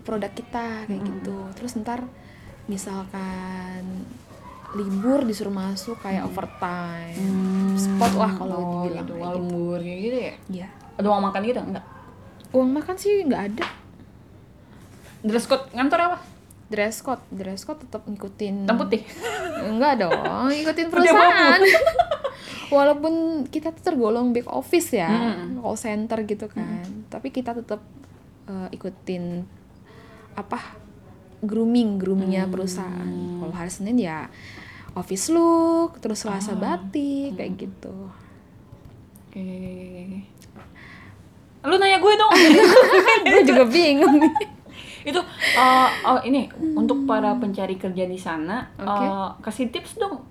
produk 0.03 0.31
kita 0.31 0.87
kayak 0.87 1.03
gitu 1.03 1.37
terus 1.55 1.77
ntar 1.77 2.03
misalkan 2.67 3.85
libur 4.73 5.23
disuruh 5.23 5.53
masuk 5.53 6.01
kayak 6.01 6.25
overtime 6.25 7.77
spot 7.77 8.13
lah 8.17 8.33
kalau 8.33 8.57
oh, 8.57 8.67
dibilang 8.83 9.05
gitu, 9.05 9.15
kayak 9.15 9.35
gitu. 9.37 9.61
kayak 9.79 9.99
gitu 10.01 10.17
ya. 10.19 10.35
Iya. 10.49 10.69
Ada 10.93 11.07
uang 11.07 11.23
makan 11.23 11.41
gitu 11.43 11.61
enggak? 11.61 11.87
uang 12.53 12.71
makan 12.71 12.95
sih 12.95 13.25
nggak 13.25 13.43
ada 13.49 13.65
Dress 15.23 15.47
code 15.47 15.71
ngantor 15.73 16.01
apa? 16.05 16.19
dress 16.67 16.99
code 16.99 17.21
dress 17.29 17.63
code 17.63 17.79
tetap 17.79 18.01
ngikutin 18.03 18.65
Hitam 18.65 18.81
putih. 18.81 19.05
enggak 19.69 20.01
dong 20.01 20.49
ngikutin 20.49 20.89
perusahaan 20.89 21.61
walaupun 22.73 23.13
kita 23.47 23.69
tuh 23.71 23.85
tergolong 23.85 24.33
back 24.33 24.49
office 24.49 24.89
ya 24.91 25.05
Hmm. 25.05 25.61
call 25.61 25.77
center 25.77 26.25
gitu 26.25 26.49
kan 26.49 26.81
tapi 27.07 27.29
kita 27.29 27.53
tetap 27.53 27.85
eh, 28.49 28.73
ikutin 28.73 29.45
apa 30.33 30.81
grooming 31.39 32.01
groomingnya 32.01 32.49
Hmm. 32.49 32.53
perusahaan 32.57 33.11
kalau 33.37 33.53
hari 33.53 33.69
senin 33.69 34.01
ya 34.01 34.33
office 34.95 35.29
look 35.29 36.01
terus 36.01 36.25
Ah. 36.25 36.41
selasa 36.41 36.57
batik 36.57 37.37
kayak 37.37 37.53
Hmm. 37.53 37.61
gitu 37.61 37.97
Oke. 39.29 39.49
Lu 41.63 41.75
nanya 41.75 41.97
gue 41.97 42.13
dong. 42.13 42.33
gue 43.25 43.43
juga 43.45 43.65
bingung 43.65 44.19
nih 44.19 44.33
itu 45.03 45.21
uh, 45.59 45.89
oh, 46.07 46.21
ini 46.23 46.47
untuk 46.79 47.05
para 47.05 47.35
pencari 47.39 47.75
kerja 47.75 48.07
di 48.07 48.19
sana 48.19 48.71
Oke. 48.79 49.07
uh, 49.07 49.29
kasih 49.43 49.71
tips 49.75 49.99
dong. 49.99 50.23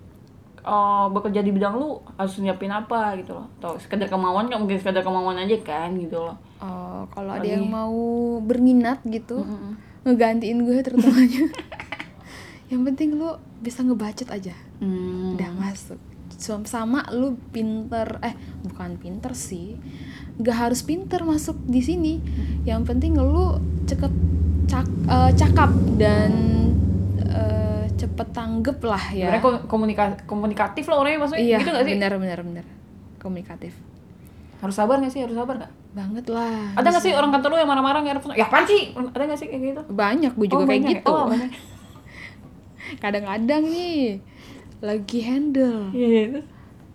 Uh, 0.61 1.09
bekerja 1.09 1.41
di 1.41 1.49
bidang 1.49 1.73
lu 1.73 1.97
harus 2.21 2.37
nyiapin 2.37 2.69
apa 2.69 3.17
gitu 3.17 3.33
loh. 3.33 3.49
Atau 3.57 3.81
sekedar 3.81 4.07
kemauan 4.07 4.47
kan 4.47 4.61
mungkin 4.61 4.77
sekedar 4.77 5.01
kemauan 5.01 5.41
aja 5.41 5.57
kan 5.65 5.91
gitu 5.97 6.21
loh. 6.21 6.37
Oh 6.61 7.09
kalau 7.09 7.33
ada 7.33 7.47
yang 7.47 7.65
mau 7.65 7.97
berminat 8.39 9.01
gitu 9.09 9.41
ngegantiin 10.01 10.65
gue 10.65 10.81
terutamanya 10.81 11.45
yang 12.73 12.81
penting 12.87 13.19
lu 13.19 13.35
bisa 13.61 13.83
ngebacet 13.83 14.31
aja. 14.31 14.55
Hmm. 14.81 15.37
udah 15.37 15.51
masuk. 15.53 15.99
Sama, 16.41 16.65
sama 16.65 16.99
lu 17.13 17.37
pinter 17.53 18.17
eh 18.25 18.33
bukan 18.65 18.97
pinter 18.97 19.35
sih. 19.37 19.77
Nggak 20.41 20.57
harus 20.57 20.81
pinter 20.81 21.21
masuk 21.21 21.59
di 21.67 21.83
sini. 21.83 22.13
Yang 22.65 22.81
penting 22.89 23.19
lu 23.19 23.61
cepet 23.85 24.09
cak, 24.71 24.85
eh, 25.05 25.31
cakap 25.35 25.69
dan 25.95 26.31
eh, 27.21 27.85
cepet 27.93 28.27
tanggep 28.29 28.79
lah 28.81 29.03
ya. 29.09 29.27
Sebenarnya 29.27 29.43
ko- 29.43 29.63
komunika- 29.67 30.19
komunikatif 30.23 30.83
lah 30.85 30.97
orangnya 30.97 31.19
maksudnya 31.21 31.43
iya 31.45 31.57
gitu 31.57 31.69
gak 31.69 31.83
sih? 31.83 31.93
benar 31.93 32.11
benar 32.15 32.39
benar. 32.41 32.65
Komunikatif. 33.17 33.73
Harus 34.57 34.73
sabar 34.73 34.97
gak 34.97 35.09
sih? 35.09 35.21
Harus 35.21 35.35
sabar 35.35 35.55
gak 35.57 35.73
banget 35.91 36.25
lah. 36.27 36.71
Ada 36.73 36.87
gak 36.89 37.03
sih 37.03 37.11
orang 37.11 37.29
kantor 37.29 37.49
lu 37.49 37.57
yang 37.57 37.67
marah-marah 37.67 37.99
nggak? 37.99 38.15
Ada 38.17 38.31
ya 38.33 38.45
apaan 38.45 38.65
sih? 38.65 38.81
Ada 38.93 39.23
gak 39.25 39.37
sih 39.37 39.47
kayak 39.47 39.61
gitu? 39.65 39.81
Banyak 39.91 40.31
gue 40.33 40.47
juga 40.47 40.55
Oh, 40.55 40.59
kayak 40.61 40.71
banyak 40.73 40.89
ya? 40.89 40.95
gitu. 40.97 41.11
Oh, 41.11 41.27
kadang-kadang 42.97 43.63
nih 43.65 44.19
lagi 44.79 45.19
handle. 45.21 45.91
Iya, 45.91 46.07
iya. 46.09 46.41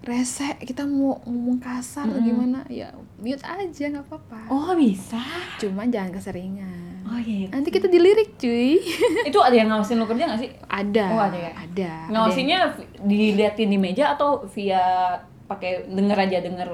rese 0.03 0.55
kita 0.61 0.87
mau 0.87 1.19
ngomong 1.21 1.59
kasar 1.59 2.07
atau 2.07 2.21
gimana 2.21 2.63
ya 2.69 2.87
mute 3.17 3.43
aja 3.43 3.85
nggak 3.89 4.07
apa-apa. 4.07 4.39
Oh 4.47 4.71
bisa. 4.73 5.19
Cuma 5.59 5.83
jangan 5.85 6.15
keseringan 6.15 6.86
Oh 7.07 7.17
iya. 7.17 7.47
Nanti 7.49 7.71
kita 7.71 7.87
dilirik 7.87 8.35
cuy. 8.35 8.83
Itu 9.31 9.39
ada 9.39 9.55
yang 9.55 9.69
ngawasin 9.69 9.97
lu 9.97 10.05
kerja 10.05 10.27
gak 10.27 10.41
sih? 10.41 10.51
ada. 10.63 11.05
Oh, 11.09 11.23
ada 11.23 11.39
ya? 11.39 11.51
Ada. 11.51 11.55
ada 11.55 11.87
yang- 11.87 12.11
Ngawasinnya 12.11 12.59
vi- 12.73 12.91
diliatin 13.01 13.69
di 13.69 13.79
meja 13.79 14.13
atau 14.13 14.43
via 14.45 15.15
pakai 15.45 15.87
denger 15.87 16.19
aja 16.21 16.39
denger? 16.41 16.69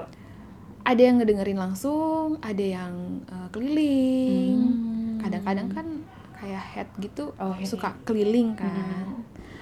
ada 0.83 0.99
yang 0.99 1.15
ngedengerin 1.17 1.55
langsung, 1.57 2.43
ada 2.43 2.59
yang 2.59 2.91
uh, 3.29 3.47
keliling. 3.49 4.59
Hmm. 4.59 5.15
Kadang-kadang 5.21 5.69
kan 5.71 5.87
kayak 6.35 6.59
head 6.67 6.89
gitu 6.99 7.31
Oh, 7.37 7.55
head, 7.55 7.63
suka 7.65 7.95
keliling 8.03 8.51
kan. 8.53 9.07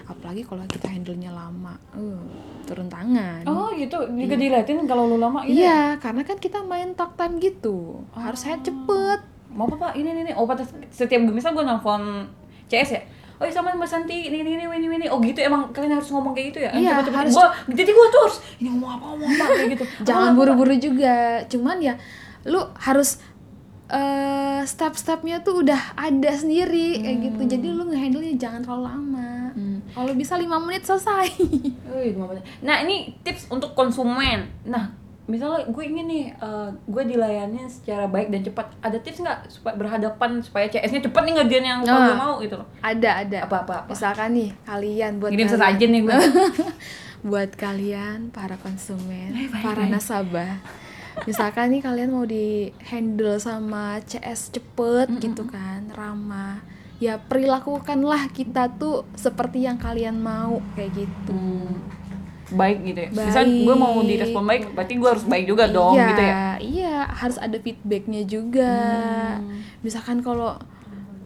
Apalagi 0.07 0.43
kalau 0.43 0.65
kita 0.65 0.89
handle-nya 0.89 1.29
lama, 1.29 1.77
uh, 1.93 2.25
turun 2.65 2.89
tangan. 2.89 3.45
Oh 3.45 3.69
gitu, 3.73 4.01
juga 4.09 4.35
diliatin 4.35 4.83
kalau 4.85 5.07
lu 5.07 5.17
lama 5.17 5.45
gitu 5.45 5.55
ya? 5.55 5.61
Iya, 5.61 5.81
karena 5.99 6.23
kan 6.25 6.37
kita 6.37 6.63
main 6.63 6.95
talk 6.95 7.15
time 7.15 7.37
gitu. 7.37 8.01
Harus 8.11 8.43
head 8.43 8.59
cepet. 8.61 9.21
Mau 9.51 9.65
apa 9.65 9.77
pak? 9.77 9.93
Ini 9.95 10.09
ini 10.09 10.21
ini. 10.23 10.33
Oh 10.33 10.45
pantas 10.45 10.71
setiap 10.89 11.21
gue 11.21 11.31
misal 11.31 11.51
gue 11.51 11.61
nelfon 11.61 12.27
CS 12.67 12.91
ya. 12.93 13.03
Oh 13.37 13.45
iya 13.45 13.51
sama 13.51 13.73
Mbak 13.73 13.89
Santi, 13.89 14.29
ini 14.29 14.45
ini 14.45 14.53
ini 14.55 14.69
ini 14.69 14.87
ini. 14.95 15.07
Oh 15.09 15.17
gitu 15.19 15.41
emang 15.41 15.73
kalian 15.73 15.97
harus 15.97 16.09
ngomong 16.09 16.31
kayak 16.31 16.47
gitu 16.51 16.59
ya? 16.61 16.71
Iya, 16.71 17.01
Cepet-cepet. 17.01 17.19
harus- 17.19 17.35
Gua, 17.35 17.47
jadi 17.73 17.91
gue 17.91 18.07
tuh 18.07 18.21
harus 18.21 18.37
ini 18.57 18.69
ngomong 18.69 18.91
apa 18.93 19.05
ngomong 19.09 19.29
apa 19.31 19.45
kayak 19.51 19.71
gitu. 19.73 19.85
Jangan 20.09 20.31
buru-buru 20.35 20.75
juga. 20.77 21.17
Cuman 21.47 21.77
ya 21.79 21.95
lu 22.45 22.61
harus 22.79 23.17
eh 23.89 24.63
step-stepnya 24.63 25.41
tuh 25.41 25.65
udah 25.65 25.97
ada 25.97 26.31
sendiri 26.31 27.01
kayak 27.01 27.19
gitu. 27.25 27.43
Jadi 27.49 27.67
lu 27.69 27.83
ngehandle-nya 27.87 28.37
jangan 28.37 28.61
terlalu 28.61 28.85
lama. 28.87 29.33
Hmm. 29.51 29.83
Kalau 29.89 30.13
bisa 30.15 30.37
lima 30.37 30.61
menit 30.61 30.85
selesai. 30.85 31.27
Nah 32.61 32.77
ini 32.81 33.19
tips 33.21 33.49
untuk 33.49 33.73
konsumen. 33.73 34.47
Nah 34.63 34.95
misalnya 35.31 35.65
gue 35.65 35.85
ingin 35.85 36.07
nih, 36.07 36.25
eh, 36.35 36.69
gue 36.85 37.03
dilayani 37.07 37.63
secara 37.67 38.05
baik 38.05 38.29
dan 38.29 38.43
cepat. 38.43 38.67
Ada 38.81 38.99
tips 38.99 39.19
nggak 39.19 39.39
supaya 39.49 39.75
berhadapan 39.75 40.31
supaya 40.41 40.67
CS-nya 40.67 41.01
cepat 41.01 41.23
nih 41.23 41.35
ngerjain 41.37 41.65
yang 41.65 41.81
Nah. 41.81 42.05
gue 42.05 42.17
mau 42.19 42.35
gitu 42.39 42.55
loh? 42.55 42.67
ada, 42.81 43.11
ada. 43.21 43.39
Apa 43.43 43.57
apa 43.61 43.75
apa? 43.81 43.89
Misalkan 43.89 44.29
nih 44.33 44.51
kalian 44.63 45.13
buat 45.17 45.31
kalian- 45.31 45.49
sesajen 45.49 45.89
nih 45.89 46.03
gue. 46.03 46.17
buat 47.23 47.51
kalian 47.55 48.19
para 48.29 48.57
konsumen, 48.57 49.31
Eh, 49.31 49.47
baik, 49.47 49.63
para 49.63 49.85
baik. 49.85 49.93
nasabah. 49.93 50.53
Misalkan 51.23 51.71
nih 51.71 51.83
kalian 51.83 52.11
mau 52.11 52.25
di 52.25 52.73
handle 52.83 53.37
sama 53.37 54.01
CS 54.03 54.51
cepet 54.51 55.07
gitu 55.21 55.45
kan, 55.45 55.85
ramah. 55.91 56.65
Ya 56.97 57.17
perilakukanlah 57.17 58.29
kita 58.31 58.69
tuh 58.71 59.05
seperti 59.15 59.65
yang 59.65 59.77
kalian 59.77 60.17
mau 60.17 60.61
kayak 60.71 60.93
gitu. 60.99 61.33
Hmm, 61.33 61.77
baik 62.51 62.79
gitu 62.85 62.99
ya. 63.07 63.09
Misal 63.11 63.45
Baik. 63.47 63.65
gue 63.67 63.75
mau 63.79 63.95
direspon 64.03 64.45
baik, 64.47 64.63
berarti 64.75 64.95
gue 64.99 65.09
harus 65.09 65.25
baik 65.27 65.45
juga 65.47 65.65
dong 65.71 65.95
iya, 65.97 66.09
gitu 66.11 66.23
ya. 66.23 66.35
Iya, 66.61 66.97
harus 67.09 67.39
ada 67.39 67.57
feedbacknya 67.59 68.23
juga. 68.27 68.73
Hmm. 69.39 69.63
Misalkan 69.81 70.21
kalau 70.21 70.59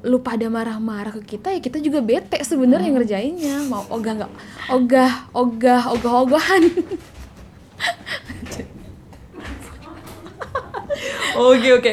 lu 0.04 0.20
pada 0.20 0.44
marah-marah 0.52 1.16
ke 1.16 1.40
kita 1.40 1.48
ya 1.48 1.64
kita 1.64 1.80
juga 1.80 2.04
bete 2.04 2.36
sebenarnya 2.44 2.92
Hmm. 2.92 3.00
ngerjainnya 3.00 3.56
mau 3.72 3.88
ogah 3.88 4.12
nggak 4.20 4.32
ogah 4.68 5.12
ogah 5.32 5.82
ogah-ogahan 5.96 6.62
Oke 11.34 11.74
oke. 11.74 11.92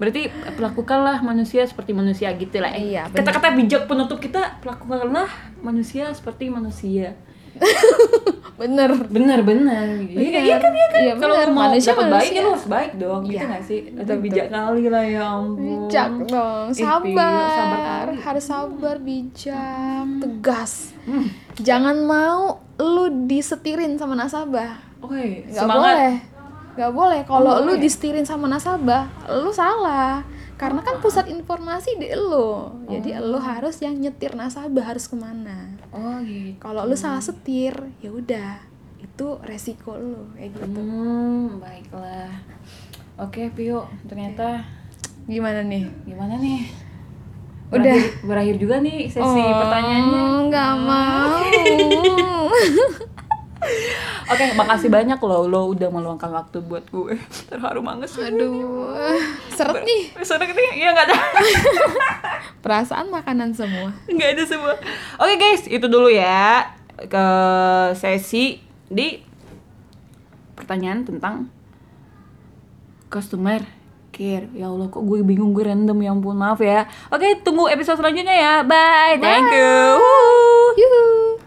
Berarti 0.00 0.32
perlakukanlah 0.56 1.20
manusia 1.20 1.68
seperti 1.68 1.92
manusia 1.92 2.32
gitu 2.32 2.56
lah. 2.56 2.72
ya. 2.72 2.80
Iya. 2.80 3.02
Kata-kata 3.12 3.52
bijak 3.52 3.84
penutup 3.84 4.16
kita, 4.16 4.56
perlakukanlah 4.64 5.28
manusia 5.60 6.08
seperti 6.16 6.48
manusia. 6.48 7.12
bener 8.58 8.90
Benar 9.06 9.40
benar. 9.40 9.86
Iya 10.02 10.40
iya 10.42 10.56
kan 10.56 10.72
iya 10.72 10.86
kan. 10.88 11.00
Iya, 11.00 11.12
Kalau 11.14 11.34
mau 11.48 11.64
Manusia 11.64 11.94
dapat 11.94 12.04
baik 12.04 12.10
ya 12.10 12.18
manusia. 12.28 12.40
lu 12.40 12.50
harus 12.50 12.66
baik 12.68 12.92
dong. 12.96 13.20
Gitu 13.22 13.32
Iya, 13.32 13.42
nggak 13.46 13.64
sih? 13.64 13.80
Itu 13.80 13.94
betul, 13.96 14.16
bijak 14.18 14.46
kali 14.48 14.84
lah 14.86 15.04
ya 15.06 15.22
ampun. 15.30 15.58
bijak 15.58 16.10
dong 16.26 16.66
sabar 16.72 17.00
Pio, 17.00 17.46
sabar 17.48 18.06
harus 18.12 18.44
sabar 18.44 18.96
bijak 18.98 20.06
tegas 20.18 20.72
Hmm. 21.00 21.30
jangan 21.56 21.96
mau 22.00 22.40
lu 22.76 23.04
disetirin 23.24 23.94
sama 23.94 24.12
nasabah 24.14 24.76
Oke, 25.00 25.46
nggak 25.46 25.56
semangat. 25.56 25.94
boleh 25.96 26.14
nggak 26.74 26.92
boleh 26.92 27.20
kalau 27.24 27.48
Oh, 27.48 27.58
lu 27.60 27.72
boleh. 27.72 27.80
disetirin 27.80 28.22
sama 28.22 28.46
nasabah 28.46 29.08
lu 29.32 29.48
salah 29.48 30.20
karena 30.54 30.78
kan 30.78 30.98
pusat 30.98 31.26
informasi 31.26 31.96
di 31.96 32.10
lu 32.12 32.66
jadi 32.84 33.18
lu 33.20 33.34
harus 33.36 33.78
yang 33.78 33.94
nyetir 33.94 34.34
nasabah 34.34 34.84
harus 34.84 35.06
ke 35.06 35.14
mana 35.14 35.77
Oh 35.88 36.20
gitu. 36.20 36.60
kalau 36.60 36.84
lu 36.84 36.92
salah 36.92 37.20
setir 37.20 37.72
ya 37.98 38.12
udah 38.12 38.60
itu 38.98 39.26
resiko 39.42 39.96
lu 39.96 40.28
kayak 40.36 40.52
gitu 40.52 40.66
Hmm, 40.68 41.58
baiklah. 41.58 42.28
Oke, 43.18 43.50
Pio, 43.50 43.88
ternyata 44.06 44.62
gimana 45.24 45.64
nih 45.64 45.84
gimana 46.04 46.38
nih? 46.38 46.70
Udah. 47.68 47.84
Berakhir, 47.98 48.24
berakhir 48.24 48.56
juga 48.56 48.76
nih 48.80 49.08
sesi 49.08 49.42
pertanyaannya. 49.44 50.22
Oh, 50.24 50.38
nggak 50.48 50.72
mau 50.84 51.36
Oke, 54.28 54.44
makasih 54.54 54.88
banyak 54.92 55.18
loh 55.20 55.48
lo 55.48 55.72
udah 55.72 55.88
meluangkan 55.88 56.28
waktu 56.30 56.60
buat 56.60 56.84
gue. 56.88 57.16
Terharu 57.48 57.80
banget 57.80 58.08
sih. 58.12 58.22
aduh 58.22 58.92
seret 59.50 59.82
nih 59.82 60.00
Sana 60.22 60.44
nih, 60.46 60.70
ya 60.78 60.94
nggak 60.94 61.06
ada, 61.10 61.16
perasaan 62.58 63.08
makanan 63.08 63.54
semua 63.54 63.94
nggak 64.10 64.30
ada 64.34 64.44
semua. 64.44 64.74
Oke 65.20 65.34
guys, 65.38 65.64
itu 65.70 65.86
dulu 65.86 66.10
ya 66.10 66.74
ke 66.98 67.26
sesi 67.94 68.58
di 68.90 69.22
pertanyaan 70.58 71.06
tentang 71.06 71.46
customer 73.06 73.62
care. 74.10 74.50
Ya 74.52 74.66
Allah, 74.66 74.90
kok 74.90 75.06
gue 75.06 75.22
bingung 75.22 75.54
gue 75.54 75.62
random 75.62 75.98
ya 76.02 76.10
ampun 76.10 76.34
maaf 76.34 76.58
ya. 76.58 76.90
Oke, 77.14 77.38
tunggu 77.46 77.70
episode 77.70 78.02
selanjutnya 78.02 78.34
ya. 78.34 78.54
Bye, 78.66 79.22
thank 79.22 79.46
you. 79.54 79.78
Yuhu. 80.74 81.37